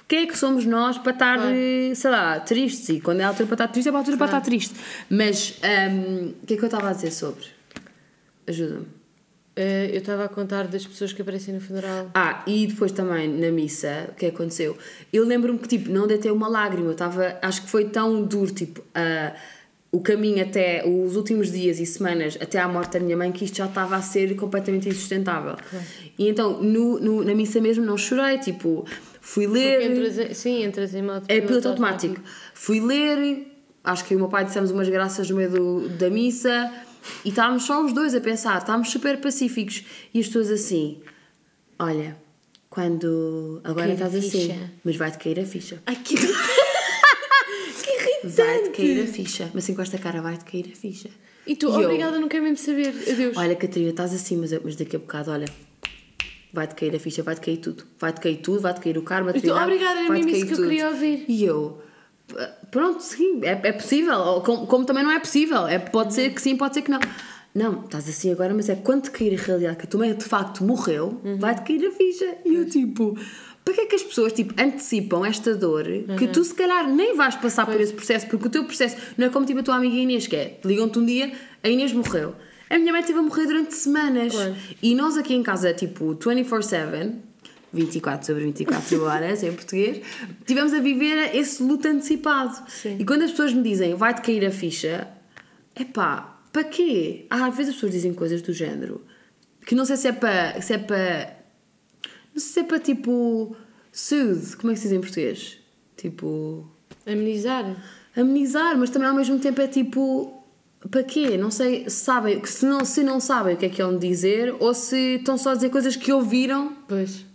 [0.08, 1.56] quem é que somos nós para estar, Claro.
[1.94, 2.89] sei lá, tristes?
[2.89, 4.74] E quando é a altura para estar triste, é para a altura para estar triste.
[5.12, 5.60] Mas,
[6.42, 7.46] o que é que eu estava a dizer sobre?
[8.48, 8.88] Ajuda-me.
[9.62, 12.10] Eh, eu estava a contar das pessoas que aparecem no funeral.
[12.13, 14.78] Ah, e depois também na missa, o que aconteceu?
[15.12, 18.54] Eu lembro-me que, tipo, não deitei uma lágrima, eu estava, acho que foi tão duro,
[18.54, 19.34] tipo, ah,
[19.91, 23.43] o caminho até os últimos dias e semanas até à morte da minha mãe, que
[23.43, 25.58] isto já estava a ser completamente insustentável.
[26.17, 28.86] E então, no, no- na missa mesmo, não chorei, tipo,
[29.19, 29.82] fui ler.
[29.91, 32.22] Entras sim, entras em modo É piloto automático.
[32.54, 33.45] Fui ler,
[33.84, 36.72] acho que o meu pai dissemos umas graças no meio do- da missa
[37.25, 39.83] e estávamos só os dois a pensar, estávamos super pacíficos.
[40.13, 41.01] E as pessoas assim:
[41.77, 42.17] Olha,
[42.69, 43.62] quando.
[43.63, 45.81] Agora Cair estás assim, mas vai-te cair a ficha.
[45.85, 48.35] Ai, que, que irritante!
[48.35, 49.49] Vai-te cair a ficha.
[49.53, 51.09] Mas assim com esta cara, vai-te cair a ficha.
[51.47, 51.81] E tu, E eu?
[51.81, 52.89] obrigada, não quero mesmo saber.
[53.12, 53.35] Adeus.
[53.38, 55.47] Olha, Catarina, estás assim, mas, mas daqui a bocado, olha.
[56.51, 57.85] Vai-te cair a ficha, vai-te cair tudo.
[57.99, 60.57] Vai-te cair tudo, vai-te cair o karma, E tu, obrigada, era mesmo isso que eu
[60.63, 61.25] queria ouvir.
[61.27, 61.88] E eu, "Ah,
[62.72, 64.15] pronto, sim, é, é possível.
[64.18, 65.68] Ou Como, como também não é possível.
[65.68, 67.00] É, pode ser que sim, pode ser que não.
[67.54, 70.13] Não, estás assim agora, mas é quando te cair a realidade que a tua mãe
[70.13, 71.38] de facto morreu, Uhum.
[71.39, 72.36] vai-te cair a ficha.
[72.46, 73.18] E eu tipo,
[73.65, 76.32] para que é que as pessoas tipo, antecipam esta dor que Uhum.
[76.32, 79.30] tu se calhar nem vais passar por esse processo, porque o teu processo não é
[79.30, 81.32] como tipo a tua amiga Inês, que é, ligam-te um dia,
[81.63, 82.36] a Inês morreu.
[82.70, 84.32] A minha mãe teve a morrer durante semanas.
[84.32, 84.56] Claro.
[84.84, 87.13] E nós aqui em casa, tipo, 24-7,
[87.73, 90.01] 24 sobre 24 horas em português,
[90.45, 92.55] tivemos a viver esse luto antecipado.
[92.69, 92.97] Sim.
[92.99, 95.08] E quando as pessoas me dizem vai-te cair a ficha,
[95.75, 97.25] é pá, para quê?
[97.29, 99.01] Ah, às vezes as pessoas dizem coisas do género
[99.69, 100.60] que não sei se é para.
[100.62, 101.38] Se é para
[102.34, 103.55] não sei se é para tipo.
[103.91, 105.58] soothe, como é que se diz em português?
[105.95, 106.67] Tipo.
[107.05, 107.75] Amenizar.
[108.15, 110.36] amenizar, mas também ao mesmo tempo é tipo.
[110.89, 111.38] Para quê?
[111.38, 114.08] Não sei se sabem, se não, se não sabem o que é que é onde
[114.08, 117.25] dizer ou se estão só a dizer coisas que ouviram Pois.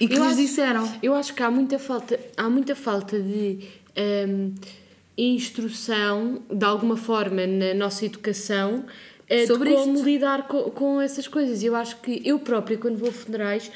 [0.00, 0.92] E que Eu lhes acho- disseram.
[1.02, 3.58] Eu acho que há muita falta, há muita falta de
[4.28, 4.54] hum,
[5.16, 8.84] instrução, de alguma forma, na nossa educação
[9.28, 10.04] eh, Sobre como isto.
[10.04, 11.62] lidar co- com, essas coisas.
[11.62, 13.70] Eu acho que eu própria, quando vou a funerais,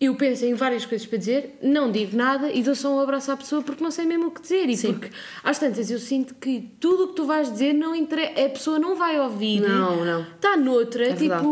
[0.00, 3.30] eu penso em várias coisas para dizer, não digo nada e dou só um abraço
[3.30, 4.68] à pessoa porque não sei mesmo o que dizer.
[4.68, 4.92] E Sim.
[4.94, 5.10] porque
[5.44, 8.24] às tantas eu sinto que tudo o que tu vais dizer não entre...
[8.24, 9.60] a pessoa não vai ouvir.
[9.60, 10.22] Não, não.
[10.22, 11.42] Está noutra, É verdade.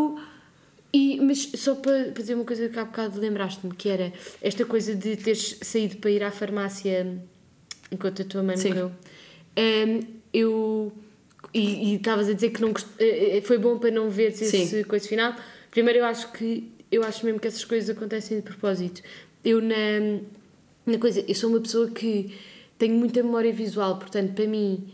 [0.93, 4.65] E, mas só para, para dizer uma coisa que há bocado lembraste-me, que era esta
[4.65, 7.19] coisa de teres saído para ir à farmácia
[7.93, 8.69] enquanto a tua mãe Sim.
[8.71, 8.93] morreu.
[9.57, 10.01] Hum,
[10.33, 10.93] eu.
[11.55, 14.67] E estavas a dizer que não gost- eh, eh, foi bom para não ver esse
[14.67, 14.83] Sim.
[14.85, 15.35] coisa final.
[15.71, 16.71] Primeiro, eu acho que.
[16.91, 19.03] Eu acho mesmo que essas coisas acontecem de propósito.
[19.45, 19.75] Eu, na,
[20.87, 21.25] na coisa.
[21.29, 22.35] Eu sou uma pessoa que
[22.79, 24.89] tenho muita memória visual, portanto, para mim.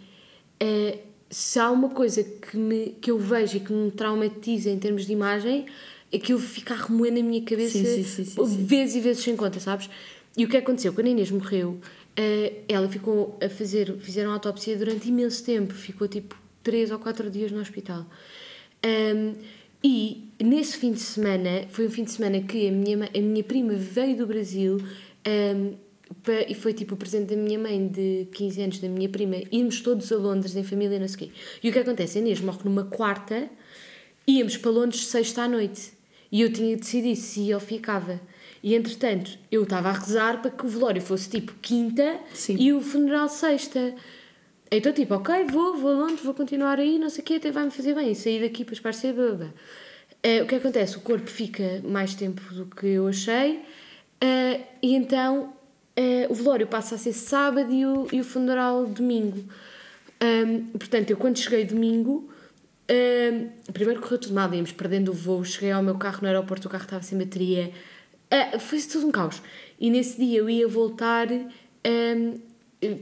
[0.61, 0.99] eh,
[1.35, 5.05] se há uma coisa que, me, que eu vejo e que me traumatiza em termos
[5.05, 5.67] de imagem,
[6.15, 9.59] aquilo fica a remoer na minha cabeça Sim, sim, sim, vezes e vezes sem conta,
[9.59, 9.91] sabes?
[10.37, 10.93] E o que aconteceu?
[10.93, 11.81] Quando a Inês morreu,
[12.17, 17.29] eh, ela ficou a fazer, fizeram autópsia durante imenso tempo, ficou tipo 3 ou 4
[17.29, 18.07] dias no hospital.
[19.83, 23.43] E nesse fim de semana, foi um fim de semana que a minha, a minha
[23.43, 24.79] prima veio do Brasil
[26.49, 29.37] e foi tipo o presente da minha mãe de 15 anos, da minha prima.
[29.51, 31.31] Íamos todos a Londres em família, não sei o quê.
[31.63, 32.19] E o que acontece?
[32.19, 33.49] A Inês morre numa quarta,
[34.27, 35.93] íamos para Londres sexta à noite.
[36.31, 38.21] E eu tinha decidido se ou ficava.
[38.63, 42.57] E entretanto, eu estava a rezar para que o velório fosse tipo quinta Sim.
[42.59, 43.95] e o funeral sexta.
[44.71, 47.51] Então, tipo, ok, vou, vou a Londres, vou continuar aí, não sei o quê, até
[47.51, 48.15] vai-me fazer bem.
[48.15, 49.51] Sair daqui para esparcer, blá, blá.
[50.23, 50.97] Eh, o que acontece?
[50.97, 53.61] O corpo fica mais tempo do que eu achei,
[54.21, 55.53] eh, e então
[55.97, 59.45] eh, o velório passa a ser sábado e o, e o funeral domingo.
[60.21, 62.29] Ahm, portanto, eu quando cheguei domingo,
[62.89, 66.69] ahm, primeiro correu tudo mal, íamos perdendo o voo, cheguei ao meu carro no aeroporto,
[66.69, 67.73] o carro estava sem bateria,
[68.31, 69.41] Ah, foi tudo um caos.
[69.79, 72.39] E nesse dia eu ia voltar ahm,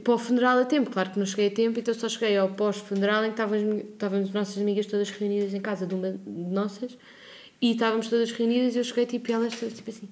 [0.03, 2.49] para o funeral a tempo, claro que não cheguei a tempo, então só cheguei ao
[2.49, 6.97] pós-funeral em que estavam as nossas amigas todas reunidas em casa de uma de nossas
[7.61, 10.07] e estávamos todas reunidas e eu cheguei tipo, e elas todas tipo assim.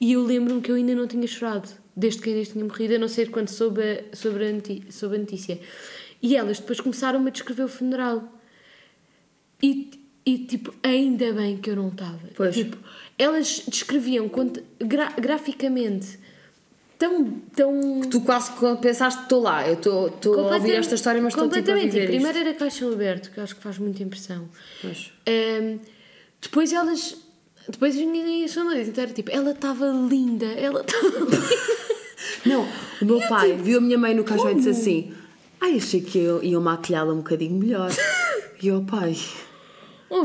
[0.00, 2.94] E eu lembro-me que eu ainda não tinha chorado, desde que a Inês tinha morrido,
[2.94, 5.60] a não ser quando soube a, sobre, a sobre a notícia.
[6.22, 8.22] E elas depois começaram a descrever o funeral.
[9.62, 9.90] E,
[10.24, 12.18] e tipo, ainda bem que eu não estava.
[12.34, 12.54] Pois.
[12.54, 12.76] Tipo,
[13.18, 14.28] elas descreviam
[14.80, 16.18] gra- graficamente
[16.98, 17.30] tão.
[17.54, 21.48] tão Tu quase que pensaste, estou lá, eu estou a ouvir esta história, mas estou
[21.48, 21.92] tipo a completamente.
[21.92, 24.48] viver primeiro era caixão aberto, que acho que faz muita impressão.
[24.80, 25.12] Pois.
[25.26, 25.78] Ahm,
[26.40, 27.16] depois elas.
[27.68, 31.38] Depois as minhas famílias então era tipo, ela estava linda, ela estava linda.
[32.44, 32.66] Não,
[33.00, 35.12] o meu pai viu a minha mãe no caixão e disse assim:
[35.60, 37.90] Ai, achei que eu ia maquilhá-la um bocadinho melhor.
[38.62, 39.16] e o pai.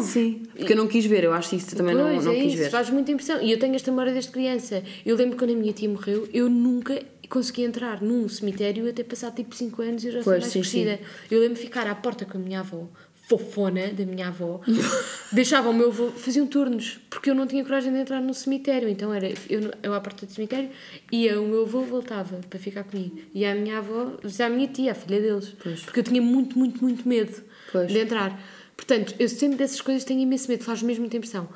[0.02, 2.36] Sim, porque eu não quis ver, eu acho que isso também não, Pois, não é
[2.36, 2.70] quis isso, ver.
[2.70, 3.42] faz muita impressão.
[3.42, 4.84] E eu tenho esta memória desde criança.
[5.06, 9.32] Eu lembro quando a minha tia morreu, eu nunca consegui entrar num cemitério até passar
[9.32, 11.00] tipo 5 anos e eu já Pois, mais sim, crescida.
[11.32, 12.86] Eu lembro de ficar à porta com a minha avó,
[13.28, 14.62] fofona da minha avó,
[15.32, 18.88] deixava o meu avô, faziam turnos, porque eu não tinha coragem de entrar no cemitério,
[18.88, 20.70] então era eu, eu à porta do cemitério,
[21.12, 24.68] ia o meu avô voltava para ficar comigo, e a minha avó, já a minha
[24.68, 25.82] tia, a filha deles, Pois.
[25.82, 27.34] porque eu tinha muito, muito, muito medo
[27.72, 27.92] Pois.
[27.92, 28.42] de entrar.
[28.78, 31.50] Portanto, eu sempre dessas coisas tenho imenso medo, faz mesmo impressão.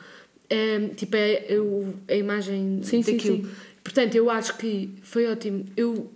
[0.51, 3.37] Ahm, tipo, a, a, a imagem Sim, sim, daquilo.
[3.45, 3.49] sim.
[3.83, 5.65] Portanto, eu acho que foi ótimo.
[5.77, 6.11] Eu.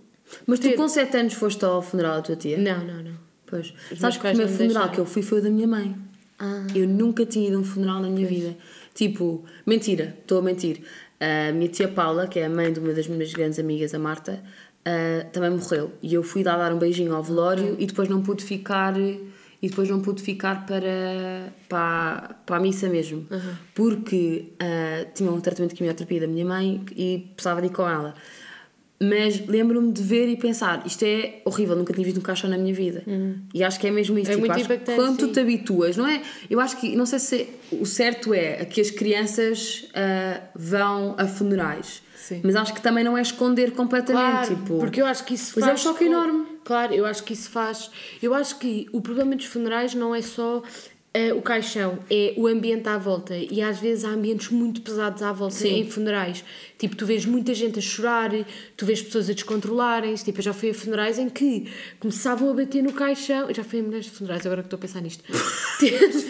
[0.46, 2.58] Mas tu ter- com 7 anos foste ao funeral da tua tia?
[2.58, 3.25] Não, não, não.
[3.56, 3.74] Pois.
[3.92, 4.94] Os Sabes que o primeiro funeral deixaram.
[4.94, 5.96] que eu fui foi o da minha mãe.
[6.38, 6.68] Ah.
[6.76, 8.56] Eu nunca tinha ido a um funeral na minha vida.
[8.94, 10.82] Tipo, mentira, estou a mentir.
[11.20, 14.00] A minha tia Paula, que é a mãe de uma das minhas grandes amigas, a
[14.00, 14.44] Marta,
[14.86, 15.94] ah, também morreu.
[16.02, 18.96] E eu fui lá dar um beijinho ao velório e depois não pude ficar.
[19.62, 23.26] E depois não pude ficar para, para, para a missa mesmo.
[23.74, 27.88] Porque ah, tinha um tratamento de quimioterapia da minha mãe e precisava de ir com
[27.90, 28.14] ela.
[29.00, 32.58] Mas lembro-me de ver e pensar, isto é horrível, nunca tinha visto um caixão na
[32.58, 33.04] minha vida.
[33.54, 34.32] E acho que é mesmo isso.
[34.32, 36.22] É tipo, muito acho que quando tu te habituas, não é?
[36.50, 41.28] Eu acho que, não sei se o certo é que as crianças ah, vão a
[41.28, 42.02] funerais.
[42.16, 42.42] Sim.
[42.44, 44.48] Mas acho que também não é esconder completamente.
[44.48, 45.82] Claro, tipo, porque eu acho que isso Pois é um faz.
[45.82, 46.46] choque enorme.
[46.64, 47.92] Claro, eu acho que isso faz.
[48.24, 50.64] Eu acho que o problema dos funerais não é só
[51.16, 53.38] eh, o caixão, é o ambiente à volta.
[53.38, 55.80] E às vezes há ambientes muito pesados à volta Sim.
[55.80, 56.44] em funerais.
[56.78, 58.32] Tipo, tu vês muita gente a chorar,
[58.76, 60.26] tu vês pessoas a descontrolarem-se.
[60.26, 63.48] Tipo, eu já fui a funerais em que começavam a bater no caixão.
[63.48, 65.24] Eu já fui a milhares de funerais, agora que estou a pensar nisto.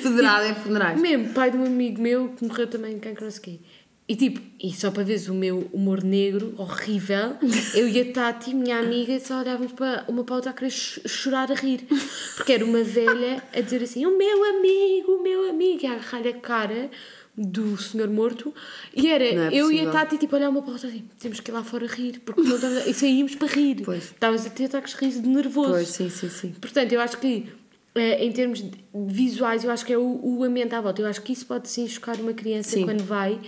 [0.04, 1.02] federado em funerais.
[1.02, 3.60] Mesmo, pai de um amigo meu que morreu também de cancro, quê.
[4.08, 7.38] E tipo, e só para veres o meu humor negro, horrível,
[7.74, 10.70] eu e a Tati, minha amiga, só olhávamos para uma para a outra a querer
[10.70, 11.88] ch- chorar a rir.
[12.36, 15.94] Porque era uma velha a dizer assim: o meu amigo, o meu amigo, e a
[15.94, 16.92] agarrar a cara
[17.36, 18.54] do senhor morto.
[18.96, 19.90] E era é eu e a.
[19.90, 22.42] Tati, tipo, olhar uma para a outra assim: temos que ir lá fora rir, porque
[22.44, 22.78] não estamos.
[22.78, 23.82] a-" E saímos para rir.
[23.90, 25.72] Estávamos a ter ataques de riso de nervoso.
[25.72, 26.54] Pois, sim, sim, sim.
[26.62, 27.48] Portanto, eu acho que
[27.96, 31.02] eh, em termos de- visuais, eu acho que é o, o ambiente à volta.
[31.02, 32.84] Eu acho que isso pode sim chocar uma criança Sim.
[32.86, 33.40] quando vai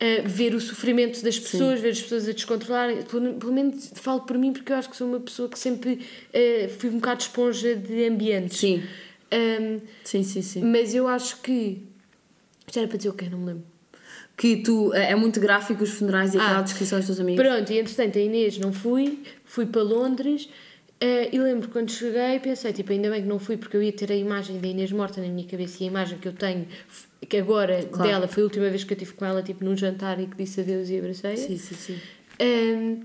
[0.00, 3.02] eh, ver o sofrimento das pessoas, ver as pessoas a descontrolarem.
[3.02, 6.00] Pelo, pelo menos falo por mim, porque eu acho que sou uma pessoa que sempre
[6.32, 8.58] eh, fui um bocado esponja de ambientes.
[8.58, 8.82] Sim,
[9.30, 10.62] Ahm, sim, sim, sim.
[10.64, 11.82] mas eu acho que.
[12.66, 13.28] Isto era para dizer o quê?
[13.30, 13.64] Não me lembro.
[14.36, 17.44] Que tu, é é muito gráfico os funerais e aquela Ah, descrição dos teus amigos.
[17.44, 20.48] Pronto, e entretanto a Inês não fui, fui para Londres
[21.00, 23.92] eh, e lembro quando cheguei pensei, tipo, ainda bem que não fui porque eu ia
[23.92, 26.66] ter a imagem da Inês morta na minha cabeça e a imagem que eu tenho,
[27.28, 28.10] que agora Claro.
[28.10, 30.36] dela foi a última vez que eu estive com ela, tipo, num jantar e que
[30.36, 31.36] disse adeus e abracei.
[31.36, 31.98] Sim, sim, sim.
[32.40, 33.00] Um,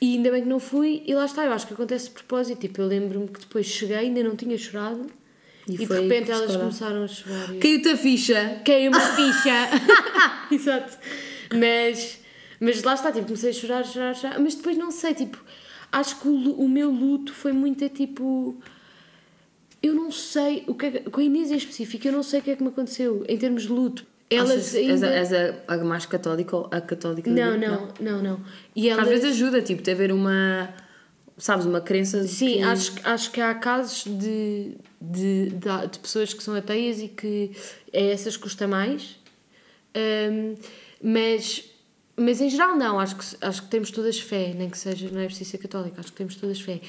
[0.00, 2.60] e ainda bem que não fui, e lá está, eu acho que acontece de propósito.
[2.60, 5.06] Tipo, eu lembro-me que depois cheguei, ainda não tinha chorado,
[5.68, 6.60] E e, de repente elas escolar.
[6.60, 7.46] começaram a chorar.
[7.58, 8.62] Caiu-te a ficha.
[8.64, 9.70] caiu uma ficha.
[10.52, 10.98] Exato.
[11.54, 12.20] Mas,
[12.60, 14.38] mas lá está, tipo, comecei a chorar, chorar, chorar.
[14.40, 15.42] Mas depois não sei, tipo,
[15.90, 18.58] acho que o, o meu luto foi muito tipo.
[19.86, 22.40] Eu não sei o que é que, com a Inês em específico, eu não sei
[22.40, 24.06] o que é que me aconteceu em termos de luto.
[24.32, 25.08] Achas- és, ainda.
[25.08, 27.30] a, és a, a mais católica ou a católica?
[27.30, 27.92] Não, grupo?
[28.02, 28.40] não, não, não.
[28.74, 28.90] E.
[28.90, 30.72] Às vezes ajuda, tipo, ter haver uma,
[31.36, 35.98] sabes, uma crença Sim, que- acho, que- acho que há casos de, de, de, de
[36.00, 37.50] pessoas que são ateias e que
[37.92, 39.16] a essas custa mais.
[39.96, 40.54] Hum,
[41.02, 41.64] mas,
[42.16, 45.20] mas em geral não, acho que, acho que temos todas fé, nem que seja, não
[45.20, 46.80] é preciso ser católica, acho que temos todas fé.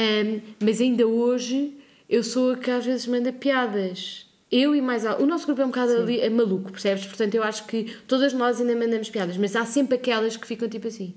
[0.00, 1.74] Hum, mas ainda hoje
[2.12, 4.26] eu sou a que às vezes manda piadas.
[4.50, 7.06] Eu e mais O nosso grupo é um bocado ali, é maluco, percebes?
[7.06, 10.68] Portanto, eu acho que todas nós ainda mandamos piadas, mas há sempre aquelas que ficam
[10.68, 11.14] tipo assim.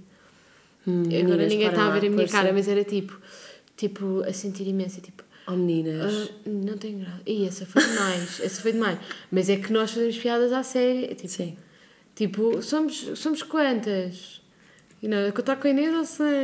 [0.87, 2.53] Hum, Agora ninguém está a ver a minha cara, sim.
[2.53, 3.19] mas era tipo,
[3.75, 6.29] tipo, a sentir imensa, tipo, Oh meninas.
[6.29, 7.21] ah, não tem graça.
[7.25, 8.97] E essa foi demais, essa foi demais.
[9.29, 11.57] Mas é que nós fazemos piadas à série, tipo, Sim.
[12.15, 14.41] tipo somos, somos quantas?
[15.03, 16.43] E não, contar com a Inês ou sei?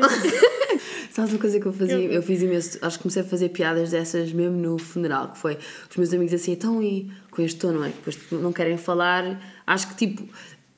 [1.12, 1.96] Sabes uma coisa que eu fazia?
[1.96, 2.78] Eu fiz imenso.
[2.82, 5.58] Acho que comecei a fazer piadas dessas mesmo no funeral, que foi
[5.90, 7.90] os meus amigos assim, então e com este tom, não é?
[7.90, 9.40] Depois não querem falar.
[9.68, 10.24] Acho que tipo.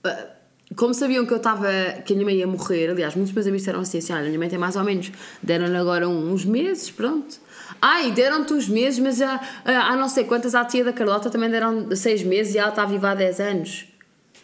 [0.03, 0.27] ah,
[0.75, 1.67] Como sabiam que eu estava.
[2.03, 4.27] que a minha mãe ia morrer, aliás, muitos meus amigos disseram assim, assim: olha, a
[4.27, 5.11] minha mãe tem mais ou menos.
[5.41, 7.39] deram-lhe agora uns meses, pronto.
[7.79, 11.29] Ai, deram-te uns meses, mas já ah, há não sei quantas, à tia da Carlota
[11.29, 13.85] também deram seis meses e ela está viva há 10 anos.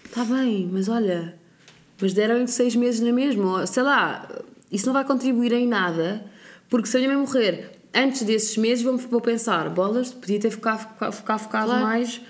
[0.06, 1.36] Está bem, mas olha,
[2.02, 4.28] mas deram-lhe seis meses na mesma, sei lá,
[4.72, 6.24] isso não vai contribuir em nada,
[6.70, 10.52] porque se a minha mãe morrer antes desses meses, vou, vou pensar, bolas, podia ter
[10.52, 11.82] ficado, ficado, focado Claro.
[11.86, 12.22] mais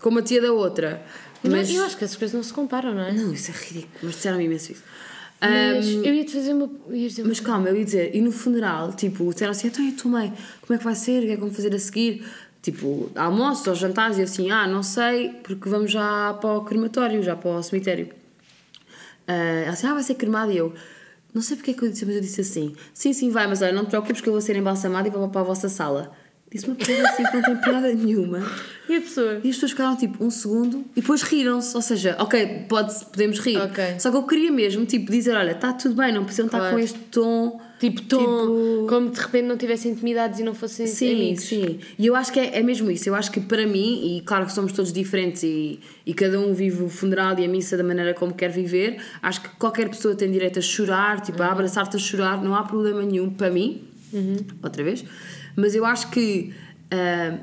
[0.00, 1.02] como a tia da outra.
[1.42, 3.12] Não, Mas, eu acho que essas coisas não se comparam, não é?
[3.12, 4.82] não, isso é ridículo, mas disseram-me imenso isso.
[5.40, 6.70] Mas Ahm, eu ia-te fazer uma.
[6.90, 9.84] Ia dizer uma mas calma, eu ia dizer, e no funeral, tipo, disseram assim, então
[9.84, 10.32] e a tua mãe,
[10.62, 12.24] como é que vai ser, o que é que vamos fazer a seguir?
[12.62, 16.64] Tipo, almoços ou jantares, e eu assim, ah, não sei, porque vamos já para o
[16.64, 18.08] crematório, já para o cemitério.
[19.26, 19.32] Ah,
[19.64, 20.72] ela assim, ah, vai ser cremado, e eu,
[21.34, 23.60] não sei porque é que eu disse, mas eu disse assim, sim, sim, vai, mas
[23.60, 26.12] olha, não te preocupes que eu vou ser embalsamada e vou para a vossa sala.
[26.50, 28.40] Disse uma coisa assim que não tem piada nenhuma.
[28.86, 29.40] E a pessoa?
[29.42, 31.74] E as pessoas ficaram tipo um segundo e depois riram-se.
[31.74, 33.56] Ou seja, ok, pode, podemos rir.
[33.56, 33.82] Ok.
[33.98, 36.74] Só que eu queria mesmo tipo, dizer: olha, está tudo bem, não precisam estar Claro.
[36.74, 37.58] com este tom.
[37.90, 41.44] Tipo, tom, Tipo- como de repente não tivessem intimidades e não fossem Sim, amigos.
[41.44, 41.78] sim.
[41.98, 43.08] E eu acho que é, é mesmo isso.
[43.08, 46.54] Eu acho que para mim, e claro que somos todos diferentes e, e cada um
[46.54, 50.14] vive o funeral e a missa da maneira como quer viver, acho que qualquer pessoa
[50.14, 53.82] tem direito a chorar, tipo, a abraçar-te a chorar, não há problema nenhum para mim.
[54.62, 55.04] Outra vez.
[55.56, 56.52] Mas eu acho que.
[56.90, 57.38] ah,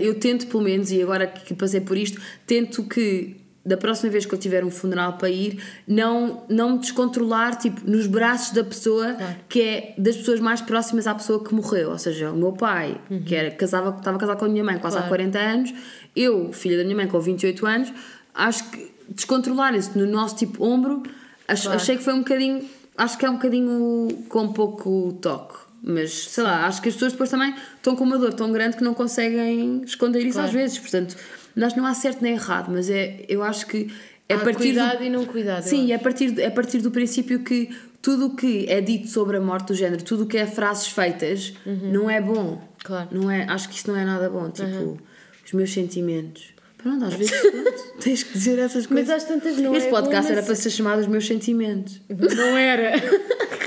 [0.00, 4.26] eu tento, pelo menos, e agora que passei por isto, tento que da próxima vez
[4.26, 8.64] que eu tiver um funeral para ir, não, não me descontrolar tipo, nos braços da
[8.64, 9.16] pessoa
[9.48, 11.90] que é das pessoas mais próximas à pessoa que morreu.
[11.90, 14.96] Ou seja, o meu pai, que era, casava, estava casado com a minha mãe quase
[14.96, 15.10] há Claro.
[15.16, 15.74] 40 anos,
[16.16, 17.92] eu, filha da minha mãe com 28 anos,
[18.34, 21.02] acho que descontrolar isso no nosso tipo ombro,
[21.46, 21.76] ach- Claro.
[21.76, 25.56] achei que foi um bocadinho, acho que é um bocadinho com pouco toque.
[25.84, 28.76] Mas sei lá, acho que as pessoas depois também estão com uma dor tão grande
[28.76, 30.48] que não conseguem esconder isso Claro.
[30.48, 30.78] às vezes.
[30.78, 31.16] Portanto,
[31.54, 33.92] que não há certo nem errado, mas é, eu acho que
[34.28, 35.62] é partir cuidado do, e não cuidado.
[35.62, 37.68] Sim, é partir, é a partir do princípio que
[38.00, 40.88] tudo o que é dito sobre a morte do género, tudo o que é frases
[40.88, 42.34] feitas, não é bom.
[42.34, 42.58] Uhum.
[42.82, 43.08] Claro.
[43.12, 44.50] Não é, acho que isso não é nada bom.
[44.50, 44.98] Tipo,
[45.44, 46.52] os meus sentimentos.
[46.78, 47.72] Pronto, às vezes pronto,
[48.02, 49.06] tens que dizer essas coisas.
[49.08, 51.26] Mas às tantas não Este é podcast bom, era mas- para ser chamado Os Meus
[51.26, 52.00] Sentimentos.
[52.08, 52.92] Não era.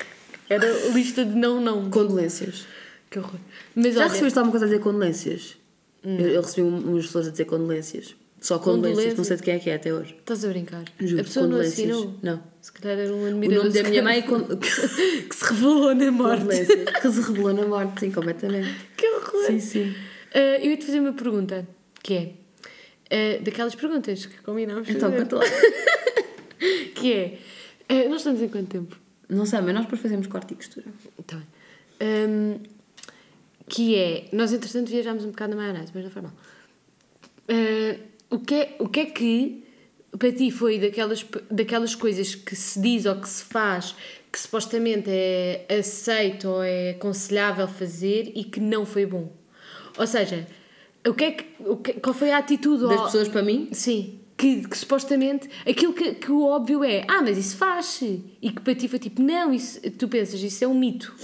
[0.47, 1.89] Era lista de não, não.
[1.89, 2.67] Condolências.
[3.09, 3.39] Que horror.
[3.73, 5.57] Mas Já olha, recebeste alguma coisa a dizer condolências?
[6.05, 8.15] Eu, eu recebi um- umas flores a dizer condolências.
[8.39, 10.13] Só condolências, não sei de quem é que é até hoje.
[10.19, 10.83] estás a brincar?
[10.99, 11.89] Juro, a pessoa não condolências.
[11.89, 12.15] assinou?
[12.21, 12.43] Não.
[12.61, 13.63] Se calhar era um O admirador.
[13.65, 14.21] nome da minha mãe é
[15.27, 16.45] que se revelou na morte.
[17.01, 18.69] Que se revelou na morte, sim, completamente.
[18.95, 19.45] Que horror.
[19.47, 19.95] Sim, sim.
[20.33, 21.67] Ah, eu ia-te fazer uma pergunta,
[22.03, 22.33] que é...
[23.09, 25.43] ah, daquelas perguntas que combinámos Então, conta lá.
[26.95, 27.37] Que é...
[27.89, 28.95] ah, nós estamos em quanto tempo?
[29.29, 30.85] Não sei, mas nós depois fazemos corte e costura.
[31.25, 31.45] Tá bem.
[32.29, 32.59] Hum,
[33.67, 34.25] que é.
[34.31, 36.33] Nós, entretanto, viajámos um bocado na maionese, mas não foi mal.
[37.47, 37.99] Ah,
[38.29, 39.63] o, que é, o que é que
[40.17, 43.95] para ti foi daquelas, daquelas coisas que se diz ou que se faz
[44.31, 49.31] que supostamente é aceito ou é aconselhável fazer e que não foi bom?
[49.97, 50.45] Ou seja,
[51.07, 53.69] o que é que, o que- qual foi a atitude Das pessoas para mim?
[53.71, 58.25] Sim, que, que supostamente aquilo que, que o óbvio é, ah, mas isso faz-se.
[58.41, 61.15] E que para ti foi tipo, não, isso, tu pensas, isso é um mito.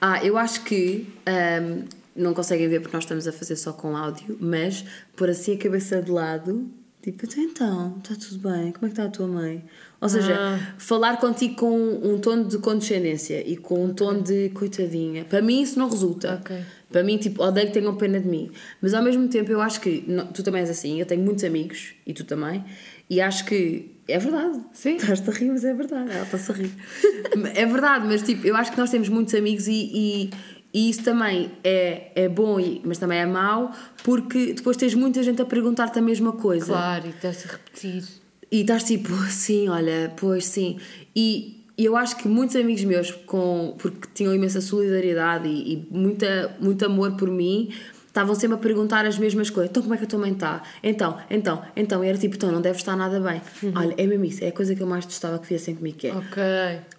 [0.00, 1.84] Ah, eu acho que ahm,
[2.14, 4.84] não conseguem ver porque nós estamos a fazer só com áudio, mas
[5.16, 6.68] pôr assim a cabeça de lado,
[7.02, 9.64] tipo, "Então, então, está tudo bem, como é que está a tua mãe?
[10.00, 10.74] Ou seja, Ah.
[10.78, 15.24] falar contigo com um tom de condescendência e com um tom de coitadinha.
[15.24, 16.34] Para mim isso não resulta.
[16.40, 16.56] Ok.
[16.90, 18.50] Para mim, tipo, odeio que tenham pena de mim.
[18.80, 21.42] Mas ao mesmo tempo eu acho que não- tu também és assim, eu tenho muitos
[21.44, 22.64] amigos e tu também,
[23.10, 24.60] e acho que é verdade.
[24.72, 24.96] Sim.
[24.96, 26.10] Estás-te a rir, mas é verdade.
[26.10, 26.70] Ela está-se a rir.
[27.54, 30.30] é verdade, mas tipo, eu acho que nós temos muitos amigos e, e,
[30.72, 35.22] e isso também é, é bom, e- mas também é mau, porque depois tens muita
[35.22, 36.66] gente a perguntar-te a mesma coisa.
[36.66, 38.04] Claro, e estás a repetir.
[38.50, 40.78] E estás tipo, sim, olha, pois sim.
[41.14, 46.56] E eu acho que muitos amigos meus, com, porque tinham imensa solidariedade e, e muita,
[46.58, 47.70] muito amor por mim,
[48.18, 49.70] estavam sempre a perguntar as mesmas coisas.
[49.70, 50.62] Então, como é que a tua mãe está?
[50.82, 52.02] Então, então, então.
[52.04, 53.40] E era tipo, então, não deve estar nada bem.
[53.74, 56.08] Olha, é mesmo isso, é a coisa que eu mais gostava que fizessem comigo, que
[56.08, 56.42] é, Ok.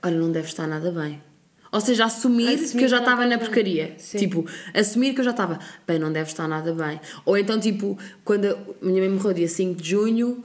[0.03, 1.21] olha, não deve estar nada bem.
[1.71, 3.93] Ou seja, assumir, Assumir que eu já estava na porcaria.
[3.99, 4.17] Sim.
[4.17, 4.43] Tipo,
[4.73, 6.99] assumir que eu já estava, bem, não deve estar nada bem.
[7.25, 7.95] Ou então, tipo,
[8.25, 10.43] quando a minha mãe morreu dia 5 de junho,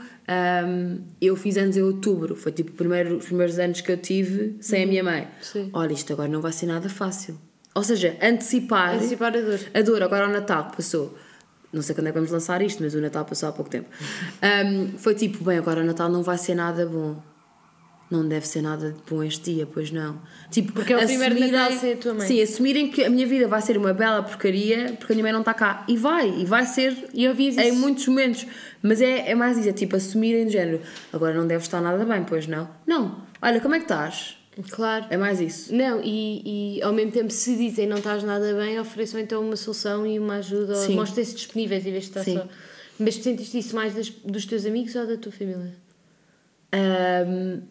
[0.66, 2.36] hum, eu fiz anos em outubro.
[2.36, 5.22] Foi tipo primeiro- os primeiros anos que eu tive sem a minha mãe.
[5.22, 5.28] Uhum.
[5.40, 5.70] Sim.
[5.72, 7.38] Olha, isto agora não vai ser nada fácil.
[7.74, 9.60] Ou seja, antecipar, Antecipar a dor.
[9.74, 10.02] a dor.
[10.02, 11.16] Agora o Natal passou.
[11.72, 13.88] Não sei quando é que vamos lançar isto, mas o Natal passou há pouco tempo.
[14.42, 17.20] Hum, foi tipo, bem, agora o Natal não vai ser nada bom.
[18.10, 20.20] Não deve ser nada de bom este dia, pois não.
[20.50, 22.28] Tipo, Porque é o primeiro Natal sem a tua mãe.
[22.28, 25.32] Sim, assumirem que a minha vida vai ser uma bela porcaria porque a minha mãe
[25.32, 25.84] não está cá.
[25.88, 27.78] E vai, e vai ser E ouvias em isso?
[27.78, 28.46] muitos momentos.
[28.80, 30.80] Mas é, é mais isso, é tipo assumirem de género.
[31.12, 32.68] Agora não deve estar nada bem, pois não?
[32.86, 33.20] Não.
[33.42, 34.36] Olha, como é que estás?
[34.70, 35.06] Claro.
[35.10, 35.74] É mais isso.
[35.74, 39.56] Não, e, e ao mesmo tempo, se dizem não estás nada bem, ofereçam então uma
[39.56, 42.36] solução e uma ajuda, ou mostrem-se disponíveis em vez de estar Sim.
[42.38, 42.48] só.
[42.98, 45.74] Mas tu sentiste isso mais das- dos teus amigos ou da tua família?
[46.72, 47.62] Ahm,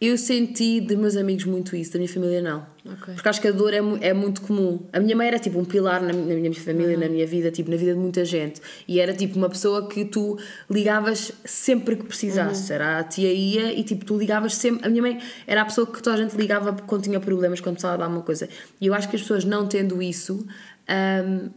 [0.00, 2.66] eu senti dos meus amigos muito isso, da minha família não.
[2.86, 3.12] Ok.
[3.14, 4.80] Porque acho que a dor é, é muito comum.
[4.94, 7.00] A minha mãe era tipo um pilar na, na minha família, Uhum.
[7.04, 8.62] na minha vida, tipo na vida de muita gente.
[8.88, 10.38] E era tipo uma pessoa que tu
[10.70, 12.70] ligavas sempre que precisasses.
[12.70, 12.74] Uhum.
[12.76, 14.86] Era a tia ia e tipo tu ligavas sempre.
[14.86, 17.74] A minha mãe era a pessoa que toda a gente ligava quando tinha problemas, quando
[17.74, 18.48] precisava de alguma coisa.
[18.80, 20.46] E eu acho que as pessoas não tendo isso.
[20.88, 21.50] ahm,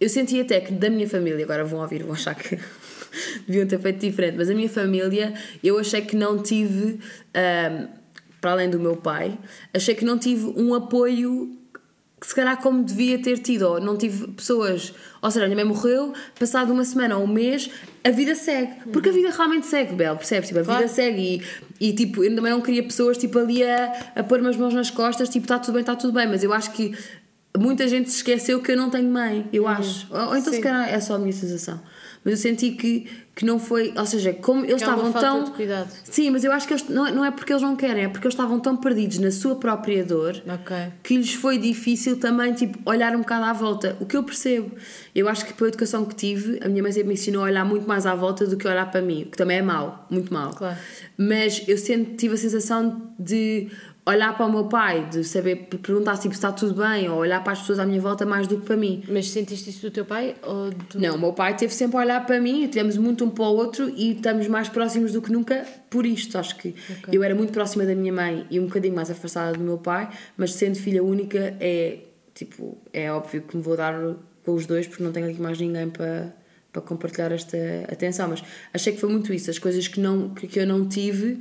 [0.00, 2.58] eu senti até que da minha família, agora vão ouvir, vão achar que
[3.46, 6.98] deviam ter feito diferente, mas a minha família, eu achei que não tive,
[7.34, 7.86] ahm,
[8.40, 9.38] para além do meu pai,
[9.72, 11.56] achei que não tive um apoio
[12.20, 15.56] que se calhar como devia ter tido, ou não tive pessoas, ou seja, a minha
[15.56, 17.68] mãe morreu, passado uma semana ou um mês,
[18.04, 18.74] a vida segue.
[18.92, 20.48] Porque a vida realmente segue, Bel, percebes?
[20.48, 20.82] Tipo, a Claro.
[20.82, 21.42] vida segue
[21.80, 24.72] e, e tipo, eu também não queria pessoas tipo ali a, a pôr-me as mãos
[24.72, 26.96] nas costas, tipo, está tudo bem, está tudo bem, mas eu acho que
[27.58, 30.06] muita gente se esqueceu que eu não tenho mãe, eu acho.
[30.08, 30.62] Ou, ou então se Sim.
[30.62, 31.80] calhar é só a minha sensação.
[32.24, 35.42] Mas eu senti que, que não foi, ou seja, como eles É estavam tão.
[35.44, 35.90] de cuidado.
[36.04, 38.08] Sim, mas eu acho que eles, não, é- não é porque eles não querem, é
[38.08, 40.76] porque eles estavam tão perdidos na sua própria dor Ok.
[41.02, 43.96] que lhes foi difícil também tipo, olhar um bocado à volta.
[43.98, 44.70] O que eu percebo.
[45.14, 47.64] Eu acho que pela educação que tive, a minha mãe sempre me ensinou a olhar
[47.64, 50.50] muito mais à volta do que olhar para mim, que também é mau, muito mau.
[50.54, 50.76] Claro.
[51.18, 53.68] Mas eu sempre tive a sensação de
[54.04, 57.42] olhar para o meu pai, de saber perguntar tipo, se está tudo bem, ou olhar
[57.42, 59.04] para as pessoas à minha volta mais do que para mim.
[59.08, 60.34] Mas sentiste isso do teu pai?
[60.42, 61.00] Ou do...
[61.00, 63.54] Não, o meu pai teve sempre a olhar para mim, tivemos muito um para o
[63.54, 66.36] outro e estamos mais próximos do que nunca por isto.
[66.36, 66.74] Acho que
[67.12, 70.08] eu era muito próxima da minha mãe e um bocadinho mais afastada do meu pai,
[70.36, 71.98] mas sendo filha única é
[72.34, 73.94] tipo, é óbvio que me vou dar
[74.44, 76.34] com os dois porque não tenho aqui mais ninguém para,
[76.72, 77.56] para compartilhar esta
[77.90, 78.28] atenção.
[78.30, 78.42] Mas
[78.74, 81.40] achei que foi muito isso, as coisas que, não, que, que eu não tive.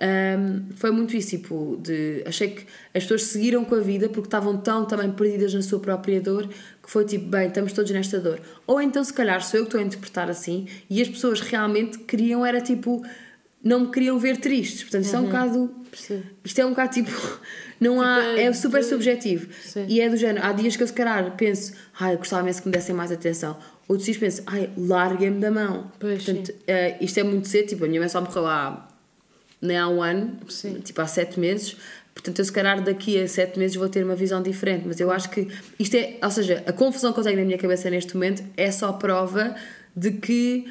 [0.00, 4.26] Hum, foi muito isso, tipo, de, achei que as pessoas seguiram com a vida porque
[4.26, 8.18] estavam tão também perdidas na sua própria dor que foi tipo, bem, estamos todos nesta
[8.18, 8.40] dor.
[8.66, 11.98] Ou então, se calhar, sou eu que estou a interpretar assim e as pessoas realmente
[11.98, 13.04] queriam, era tipo,
[13.62, 14.82] não me queriam ver tristes.
[14.82, 15.74] Portanto, isto é um bocado.
[15.90, 16.22] Percebo.
[16.44, 17.10] Isto é um bocado tipo.
[17.80, 18.20] Não há.
[18.20, 19.48] Tipo, É super de- subjetivo.
[19.62, 19.86] Sim.
[19.88, 20.44] E é do género.
[20.46, 23.10] Há dias que eu, se calhar, penso, ai, eu gostava mesmo que me dessem mais
[23.10, 23.56] atenção.
[23.88, 25.90] Outros dias penso, ai, larguem-me da mão.
[25.98, 27.68] Pois, Portanto, eh, isto é muito cedo.
[27.68, 28.86] Tipo, a minha mãe só morreu há.
[29.62, 30.74] Nem há um ano, Sim.
[30.82, 31.76] tipo há sete meses.
[32.14, 34.84] Portanto, eu se calhar daqui a sete meses vou ter uma visão diferente.
[34.86, 35.48] Mas eu acho que
[35.78, 36.16] isto é.
[36.22, 39.54] Ou seja, a confusão que eu tenho na minha cabeça neste momento é só prova
[39.94, 40.66] de que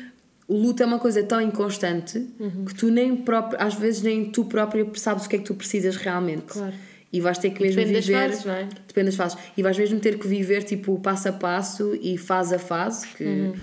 [0.48, 2.66] o luto é uma coisa tão inconstante Uhum.
[2.66, 5.54] que tu nem próprio, às vezes nem tu própria sabes o que é que tu
[5.54, 6.46] precisas realmente.
[6.48, 6.74] Claro.
[7.14, 8.30] E vais ter que mesmo Depende das viver.
[8.30, 8.68] fases, não é?
[8.88, 9.38] Depende das fases.
[9.58, 13.24] E vais mesmo ter que viver tipo passo a passo e fase a fase, que
[13.24, 13.54] Uhum.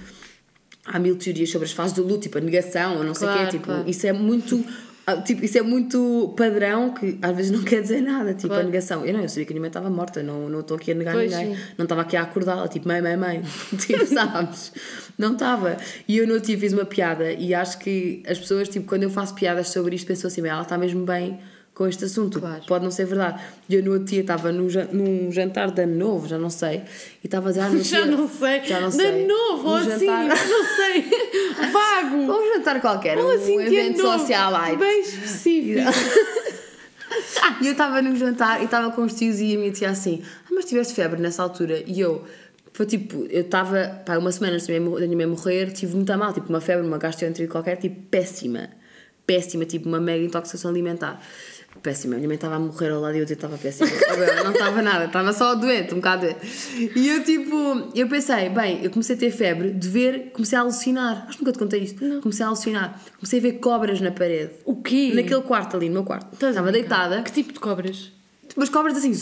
[0.85, 3.31] há mil teorias sobre as fases do luto, tipo a negação, ou não sei o
[3.33, 3.53] Claro, quê.
[3.57, 3.89] Tipo, claro.
[3.91, 4.64] isso é muito.
[5.07, 8.62] Ah, Tipo, isso é muito padrão que às vezes não quer dizer nada, tipo Claro.
[8.62, 9.04] a negação.
[9.07, 10.94] Eu não, eu sabia que a minha mãe estava morta, não não estou aqui a
[10.94, 11.62] negar Pois, ninguém, sim.
[11.78, 13.42] não estava aqui a acordá-la, tipo mãe, mãe, mãe,
[13.78, 14.72] tipo, sabes?
[15.16, 15.76] Não estava.
[16.09, 19.04] E eu no outro dia fiz uma piada e acho que as pessoas, tipo, quando
[19.04, 21.38] eu faço piadas sobre isto, pensam assim, "Bem, ela está mesmo bem
[21.77, 22.62] com este assunto, Claro.
[22.66, 23.39] pode não ser verdade.
[23.68, 26.79] E eu no outro dia estava num, num jantar de ano novo, já não sei,
[27.22, 28.64] e estava a dizer, ah, Já não sei.
[28.64, 29.27] já não De sei.
[29.27, 31.05] novo, Um ou assim, jantar- não sei.
[31.70, 32.16] Vago.
[32.16, 34.18] Um jantar qualquer, Ou um assim, de evento novo.
[34.18, 34.79] social light.
[34.79, 35.81] Bem específico.
[37.62, 40.22] E eu estava num jantar e estava com os tios e a minha tia assim,
[40.47, 41.83] ah, mas tiveste febre nessa altura?
[41.87, 42.24] E eu,
[42.72, 46.49] foi tipo, eu estava, pá, uma semana antes da minha, morrer, tive muito mal, tipo
[46.49, 48.68] uma febre, uma gastroenterite qualquer, tipo péssima.
[49.27, 51.22] Péssima, tipo uma mega intoxicação alimentar.
[51.83, 53.89] Péssima, a minha mãe estava a morrer ao lado e eu estava péssima.
[54.11, 56.93] Agora, não estava nada, estava só doente, um bocado doente.
[56.97, 60.62] E eu tipo, eu pensei, bem, eu comecei a ter febre de ver, comecei a
[60.62, 61.27] alucinar.
[61.29, 62.20] Acho que nunca te contei isto.
[62.20, 63.01] Comecei a alucinar.
[63.18, 64.51] Comecei a ver cobras na parede.
[64.64, 65.12] O quê?
[65.14, 66.33] Naquele quarto ali, no meu quarto.
[66.33, 67.22] Estás a Estava deitada.
[67.22, 68.11] Que tipo de cobras?
[68.57, 69.12] Umas cobras assim,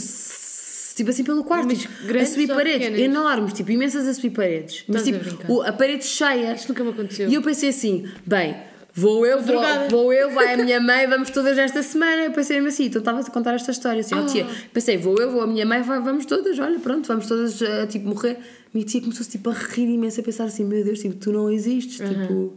[0.96, 3.00] tipo assim pelo quarto, Mas tipo, a subir paredes, pequenas?
[3.00, 4.84] enormes, tipo, imensas a subir paredes.
[4.86, 6.54] Mas Estás a tipo, o- a parede cheia.
[6.54, 7.28] Isto nunca me aconteceu.
[7.28, 8.56] E eu pensei assim, bem,
[8.94, 12.22] vou eu, vou, vou eu, vai a minha mãe, vamos todas esta semana.
[12.22, 14.46] Eu pensei mesmo assim, então estava a contar esta história assim, ao tia.
[14.48, 14.54] Ah.
[14.72, 17.86] Pensei, vou eu, vou a minha mãe, vai, vamos todas, olha, pronto, vamos todas, eh,
[17.86, 18.38] tipo, morrer.
[18.72, 21.50] Minha tia começou-se, tipo, a rir imenso, a pensar assim, meu Deus, tipo, tu não
[21.50, 22.54] existes, tipo...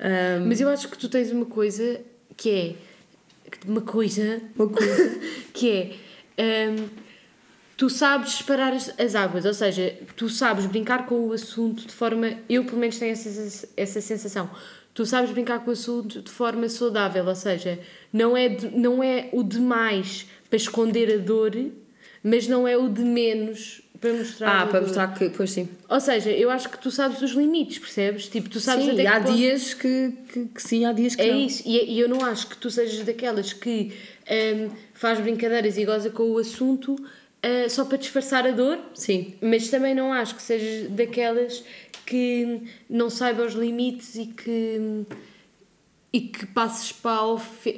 [0.00, 2.00] ahm, Mas eu acho que tu tens uma coisa
[2.36, 2.74] que é.
[3.66, 4.40] Uma coisa.
[4.56, 5.20] Uma coisa.
[5.52, 5.94] que
[6.38, 6.70] é.
[6.70, 6.86] hum,
[7.76, 11.92] tu sabes separar as, as águas, ou seja, tu sabes brincar com o assunto de
[11.92, 12.38] forma.
[12.48, 14.50] Eu, pelo menos, tenho essa, essa sensação.
[14.98, 17.78] Tu sabes brincar com o assunto de forma saudável, ou seja,
[18.12, 21.52] não é, de- não é o demais para esconder a dor,
[22.20, 24.48] mas não é o de menos para mostrar.
[24.48, 24.88] ah, a para dor.
[24.88, 25.68] mostrar que, pois sim.
[25.88, 28.26] Ou seja, eu acho que tu sabes os limites, percebes?
[28.26, 31.14] Tipo, tu sabes sim, até que há ponto- dias que, que, que sim, há dias
[31.14, 31.40] que é não.
[31.42, 33.92] isso, e, e eu não acho que tu sejas daquelas que
[34.28, 36.96] hum, faz brincadeiras e goza com o assunto
[37.40, 39.34] ah, só para disfarçar a dor, Sim.
[39.40, 41.62] mas também não acho que sejas daquelas
[42.08, 45.04] que não saiba os limites e que,
[46.10, 47.36] e que passes para a,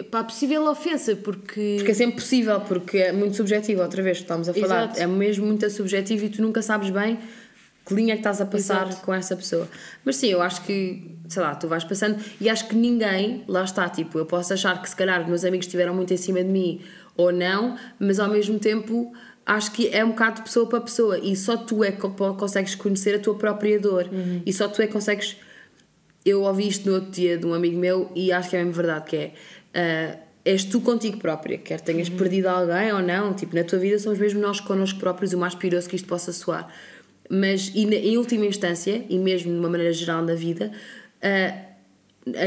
[0.09, 1.75] para a possível ofensa, porque.
[1.79, 4.85] Porque é sempre possível, porque é muito subjetivo, outra vez, estamos a falar.
[4.85, 5.01] Exato.
[5.01, 7.19] É mesmo muito subjetivo e tu nunca sabes bem
[7.85, 9.05] que linha é que estás a passar Exato.
[9.05, 9.69] com essa pessoa.
[10.05, 13.65] Mas sim, eu acho que, sei lá, tu vais passando e acho que ninguém, lá
[13.65, 16.45] está, tipo, eu posso achar que se calhar os meus amigos estiveram muito em cima
[16.45, 16.81] de mim
[17.17, 19.13] ou não, mas ao mesmo tempo
[19.57, 21.19] acho que é um bocado de pessoa para pessoa.
[21.19, 24.09] E só tu é que co- consegues conhecer a tua própria dor.
[24.47, 25.37] E só tu é que consegues.
[26.25, 28.73] Eu ouvi isto no outro dia de um amigo meu e acho que é mesmo
[28.75, 29.33] verdade, que é
[29.75, 33.99] ah, és tu contigo própria, quer tenhas perdido alguém ou não, tipo, na tua vida
[33.99, 36.69] somos mesmo nós connosco próprios, o mais piroso que isto possa soar.
[37.29, 40.71] Mas, e na- em última instância, e mesmo de uma maneira geral na vida,
[41.23, 41.55] ah,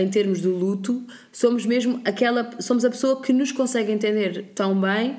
[0.01, 4.80] em termos do luto, somos mesmo aquela, somos a pessoa que nos consegue entender tão
[4.80, 5.18] bem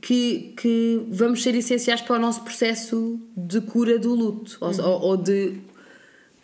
[0.00, 5.00] que, que vamos ser essenciais para o nosso processo de cura do luto, ou, ou,
[5.02, 5.54] ou de...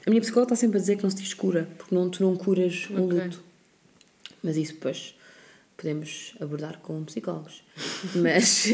[0.07, 2.23] A minha psicóloga está sempre a dizer que não se diz cura, porque não, tu
[2.23, 3.21] não curas um Ok.
[3.21, 3.43] luto.
[4.43, 5.15] Mas isso depois
[5.81, 7.63] podemos abordar com psicólogos.
[8.15, 8.67] mas,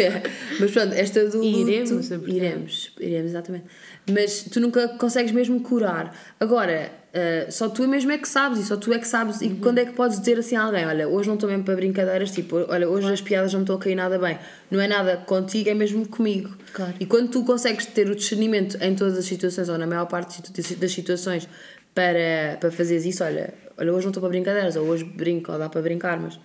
[0.59, 1.71] mas pronto, esta do luto...
[1.71, 2.37] Iremos abordar.
[2.37, 3.65] Iremos, iremos, exatamente.
[4.11, 6.15] Mas tu nunca consegues mesmo curar.
[6.41, 9.41] Agora, ah, só tu mesmo é que sabes, e só tu é que sabes.
[9.41, 9.47] Uhum.
[9.47, 11.75] E quando é que podes dizer assim a alguém: Olha, hoje não estou mesmo para
[11.75, 14.39] brincadeiras, tipo, olha, hoje as piadas não me estão a cair nada bem.
[14.71, 16.55] Não é nada contigo, é mesmo comigo.
[16.75, 16.93] Claro.
[17.01, 20.43] E quando tu consegues ter o discernimento em todas as situações, ou na maior parte
[20.77, 21.49] das situações,
[21.95, 25.59] para, para fazeres isso, olha, olha, hoje não estou para brincadeiras, ou hoje brinco, ou
[25.59, 26.39] dá para brincar, mas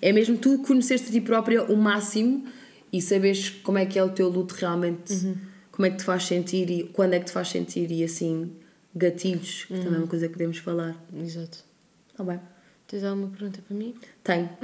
[0.00, 2.44] é mesmo tu conheceres-te a ti própria o máximo
[2.92, 5.14] e saberes como é que é o teu luto realmente,
[5.70, 8.52] como é que te faz sentir e quando é que te faz sentir e assim,
[8.94, 10.94] gatilhos, que também é uma coisa que podemos falar.
[11.16, 11.64] Exato.
[12.10, 12.40] Está bem.
[12.86, 13.94] Tens alguma pergunta para mim?
[14.22, 14.50] Tenho.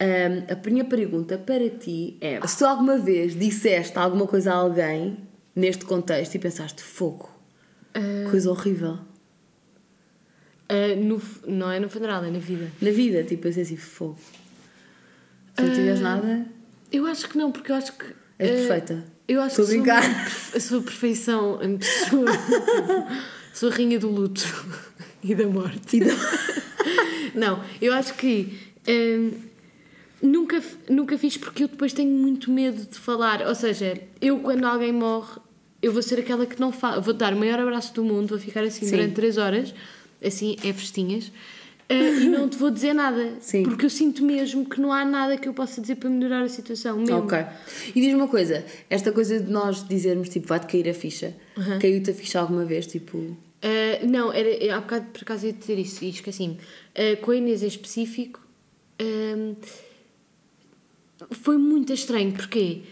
[0.00, 4.56] Ahm, a minha pergunta para ti é: se tu alguma vez disseste alguma coisa a
[4.56, 5.18] alguém
[5.54, 7.30] neste contexto e pensaste fogo,
[8.28, 8.98] coisa horrível,
[10.74, 12.70] Ah, no, não é no funeral, é na vida.
[12.80, 14.18] na vida, tipo assim, assim fogo.
[15.56, 16.46] Se não tiveres nada,
[16.90, 18.06] Eu acho que não, porque eu acho que.
[18.38, 19.04] és ah, perfeita.
[19.28, 22.26] Eu acho Estou a que sou a sua perfeição em pessoa.
[23.54, 24.42] sou a rainha do luto
[25.22, 25.96] e da morte.
[25.98, 26.12] E da-
[27.34, 28.58] Não, eu acho que
[28.88, 29.30] hum,
[30.22, 33.42] nunca, nunca fiz porque eu depois tenho muito medo de falar.
[33.46, 35.40] Ou seja, eu quando alguém morre,
[35.80, 37.00] eu vou ser aquela que não fala.
[37.00, 38.92] Vou dar o maior abraço do mundo, vou ficar assim Sim.
[38.96, 39.74] durante 3 horas,
[40.24, 41.30] assim, é festinhas.
[41.88, 43.34] ah, e não te vou dizer nada.
[43.40, 43.64] Sim.
[43.64, 46.48] Porque eu sinto mesmo que não há nada que eu possa dizer para melhorar a
[46.48, 46.98] situação.
[46.98, 47.18] Mesmo.
[47.18, 47.38] Ok.
[47.94, 51.34] E diz-me uma coisa: esta coisa de nós dizermos tipo, vai-te cair a ficha,
[51.80, 52.86] caiu-te a ficha alguma vez?
[52.86, 56.54] Tipo, Uh, não, era, há bocado por acaso ia dizer isso e esqueci-me.
[56.54, 58.44] Uh, com a Inês em específico,
[59.00, 59.54] um,
[61.30, 62.32] foi muito estranho.
[62.32, 62.82] Porquê?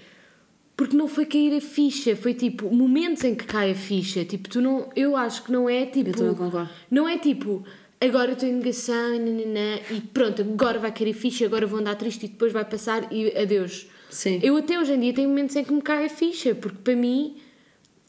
[0.80, 4.24] Porque não foi cair a ficha, foi tipo momentos em que cai a ficha.
[4.24, 4.88] Tipo, tu não.
[4.96, 6.08] Eu acho que não é tipo.
[6.08, 6.70] Eu também concordo.
[6.90, 7.62] Não é tipo.
[8.00, 11.96] Agora estou em negação nananã, e pronto, agora vai cair a ficha, agora vou andar
[11.96, 13.88] triste e depois vai passar e adeus.
[14.08, 14.40] Sim.
[14.42, 16.96] Eu até hoje em dia tenho momentos em que me cai a ficha, porque para
[16.96, 17.36] mim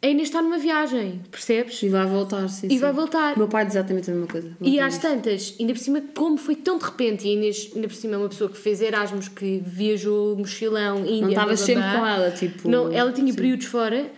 [0.04, 1.84] a Inês está numa viagem, percebes?
[1.84, 2.66] e vai voltar, sim.
[2.68, 2.80] E sim.
[2.80, 3.36] vai voltar.
[3.36, 4.52] O meu pai diz exatamente a mesma coisa.
[4.60, 7.88] E às tantas, ainda por cima, como foi tão de repente, e a Inês, ainda
[7.88, 11.84] por cima, é uma pessoa que fez Erasmus, que viajou mochilão, Índia, Não blá, sempre
[11.84, 12.68] com ela, tipo.
[12.68, 14.12] Não, ela tinha períodos fora,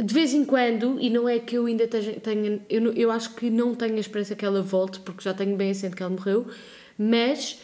[0.00, 3.48] de vez em quando, e não é que eu ainda tenha, eu, eu acho que
[3.48, 6.46] não tenho a esperança que ela volte, porque já tenho bem assente que ela morreu,
[6.98, 7.58] mas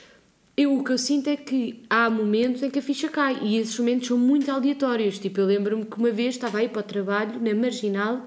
[0.57, 3.57] eu, o que eu sinto é que há momentos em que a ficha cai, e
[3.57, 5.19] esses momentos são muito aleatórios.
[5.19, 8.27] Tipo, eu lembro-me que uma vez estava aí para o trabalho, na Marginal,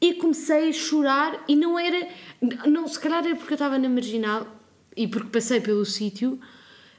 [0.00, 2.08] e comecei a chorar, e não era.
[2.66, 4.46] Não, se calhar era porque eu estava na Marginal
[4.96, 6.38] e porque passei pelo sítio,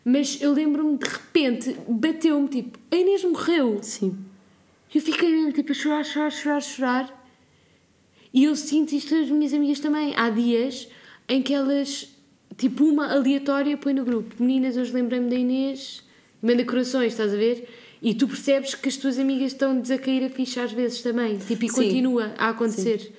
[0.03, 3.79] mas eu lembro-me de repente, bateu-me tipo, a Inês morreu.
[3.81, 4.17] Sim.
[4.93, 7.25] Eu fiquei mesmo tipo a chorar, chorar, chorar, chorar.
[8.33, 10.13] E eu sinto isto das minhas amigas também.
[10.15, 10.87] Há dias
[11.27, 12.14] em que elas,
[12.57, 16.03] tipo uma aleatória, põe no grupo: Meninas, hoje lembrei-me da Inês,
[16.41, 17.67] manda corações, estás a ver?
[18.01, 21.37] E tu percebes que as tuas amigas estão-nos a cair a ficha às vezes também.
[21.37, 21.75] Tipo, e Sim.
[21.75, 23.11] continua a acontecer.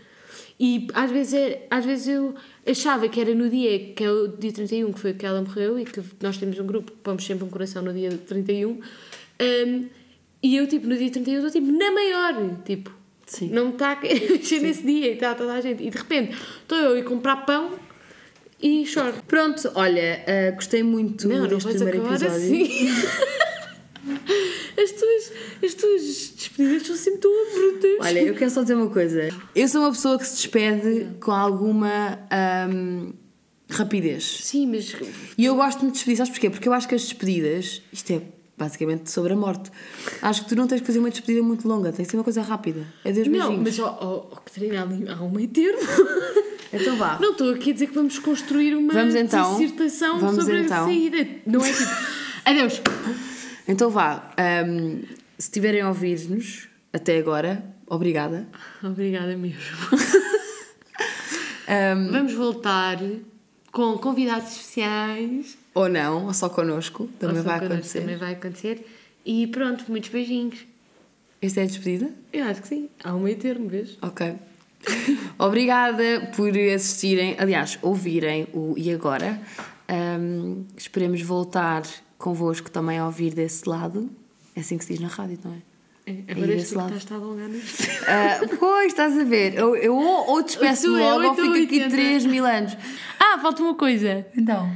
[0.59, 2.35] E às vezes, é, às vezes eu
[2.67, 5.79] achava que era no dia, que é o dia 31, que foi que ela morreu,
[5.79, 8.71] e que nós temos um grupo que pomos sempre um coração no dia 31.
[8.71, 9.89] Um,
[10.43, 12.95] e eu, tipo, no dia 31 estou, tipo, na maior, tipo,
[13.27, 13.51] Sim.
[13.51, 15.83] não me está a mexer nesse dia, e está toda a gente.
[15.83, 17.73] E de repente, estou eu a ir comprar pão
[18.63, 19.15] e choro.
[19.27, 22.37] Pronto, olha, ah, gostei muito Não, não deste vais primeiro episódio.
[22.37, 22.89] assim.
[24.79, 25.33] As tuas,
[25.65, 26.03] as tuas
[26.37, 27.91] despedidas são sempre tão abruptas.
[28.07, 29.29] Olha, eu quero só dizer uma coisa.
[29.55, 33.13] Eu sou uma pessoa que se despede com alguma ahm,
[33.71, 34.41] rapidez.
[34.45, 34.95] Sim, mas
[35.37, 36.51] E eu gosto de me despedir, sabes porquê?
[36.51, 38.21] Porque eu acho que as despedidas, isto é
[38.57, 39.71] basicamente sobre a morte.
[40.23, 42.25] Acho que tu não tens que fazer uma despedida muito longa, tem que ser uma
[42.25, 42.87] coisa rápida.
[43.05, 43.63] Adeus, Não, beijinhos.
[43.65, 45.81] mas ó, ó, ó, Catarina, ali há um meio termo.
[46.73, 47.19] Então vá.
[47.21, 49.59] Não estou aqui a dizer que vamos construir uma Vamos então.
[49.59, 50.83] dissertação Vamos sobre então.
[50.85, 51.27] a saída.
[51.47, 51.91] Não é tipo.
[52.45, 52.81] Adeus!
[53.69, 54.33] Então vá.
[54.37, 55.03] ahm,
[55.39, 58.47] se tiverem a ouvir-nos até agora, obrigada.
[58.83, 59.59] Obrigada mesmo.
[61.69, 62.99] Ahm, Vamos voltar
[63.73, 65.59] com convidados especiais.
[65.75, 68.01] ou não, ou só connosco, também vai connosco, acontecer.
[68.01, 68.87] Também vai acontecer.
[69.25, 70.59] E pronto, muitos beijinhos.
[71.43, 72.11] Esta é a despedida?
[72.33, 72.89] Eu acho que sim.
[73.05, 73.99] Há um meio termo, vês?
[74.01, 74.35] Ok.
[75.39, 79.41] Obrigada por assistirem, aliás, ouvirem o E Agora.
[79.89, 81.83] Ahm, esperemos voltar
[82.19, 84.11] convosco também a ouvir desse lado.
[84.55, 85.77] É assim que se diz na rádio, não é?
[86.09, 86.97] É, Agora este que lado.
[86.97, 87.51] estás a alongar.
[88.07, 89.55] Ah, pois, estás a ver.
[89.55, 91.91] Eu, eu ou, ou despeço Tu é logo ou fico aqui 880.
[91.91, 92.77] 3 mil anos.
[93.19, 94.25] Ah, falta uma coisa.
[94.37, 94.71] Então.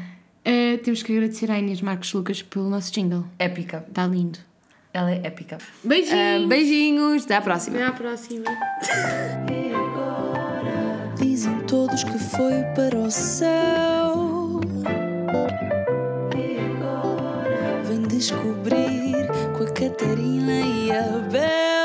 [0.44, 3.24] Uh, temos que agradecer à Inês Marcos Lucas pelo nosso jingle.
[3.38, 3.84] Épica.
[3.88, 4.40] Está lindo.
[4.92, 5.58] Ela é épica.
[5.84, 6.44] Beijinhos.
[6.44, 7.76] Ah, beijinhos, até à próxima.
[7.76, 8.44] Até à próxima.
[11.20, 14.60] Dizem todos que foi para o céu.
[17.84, 21.79] Vem descobrir com a Catarina e a Bel.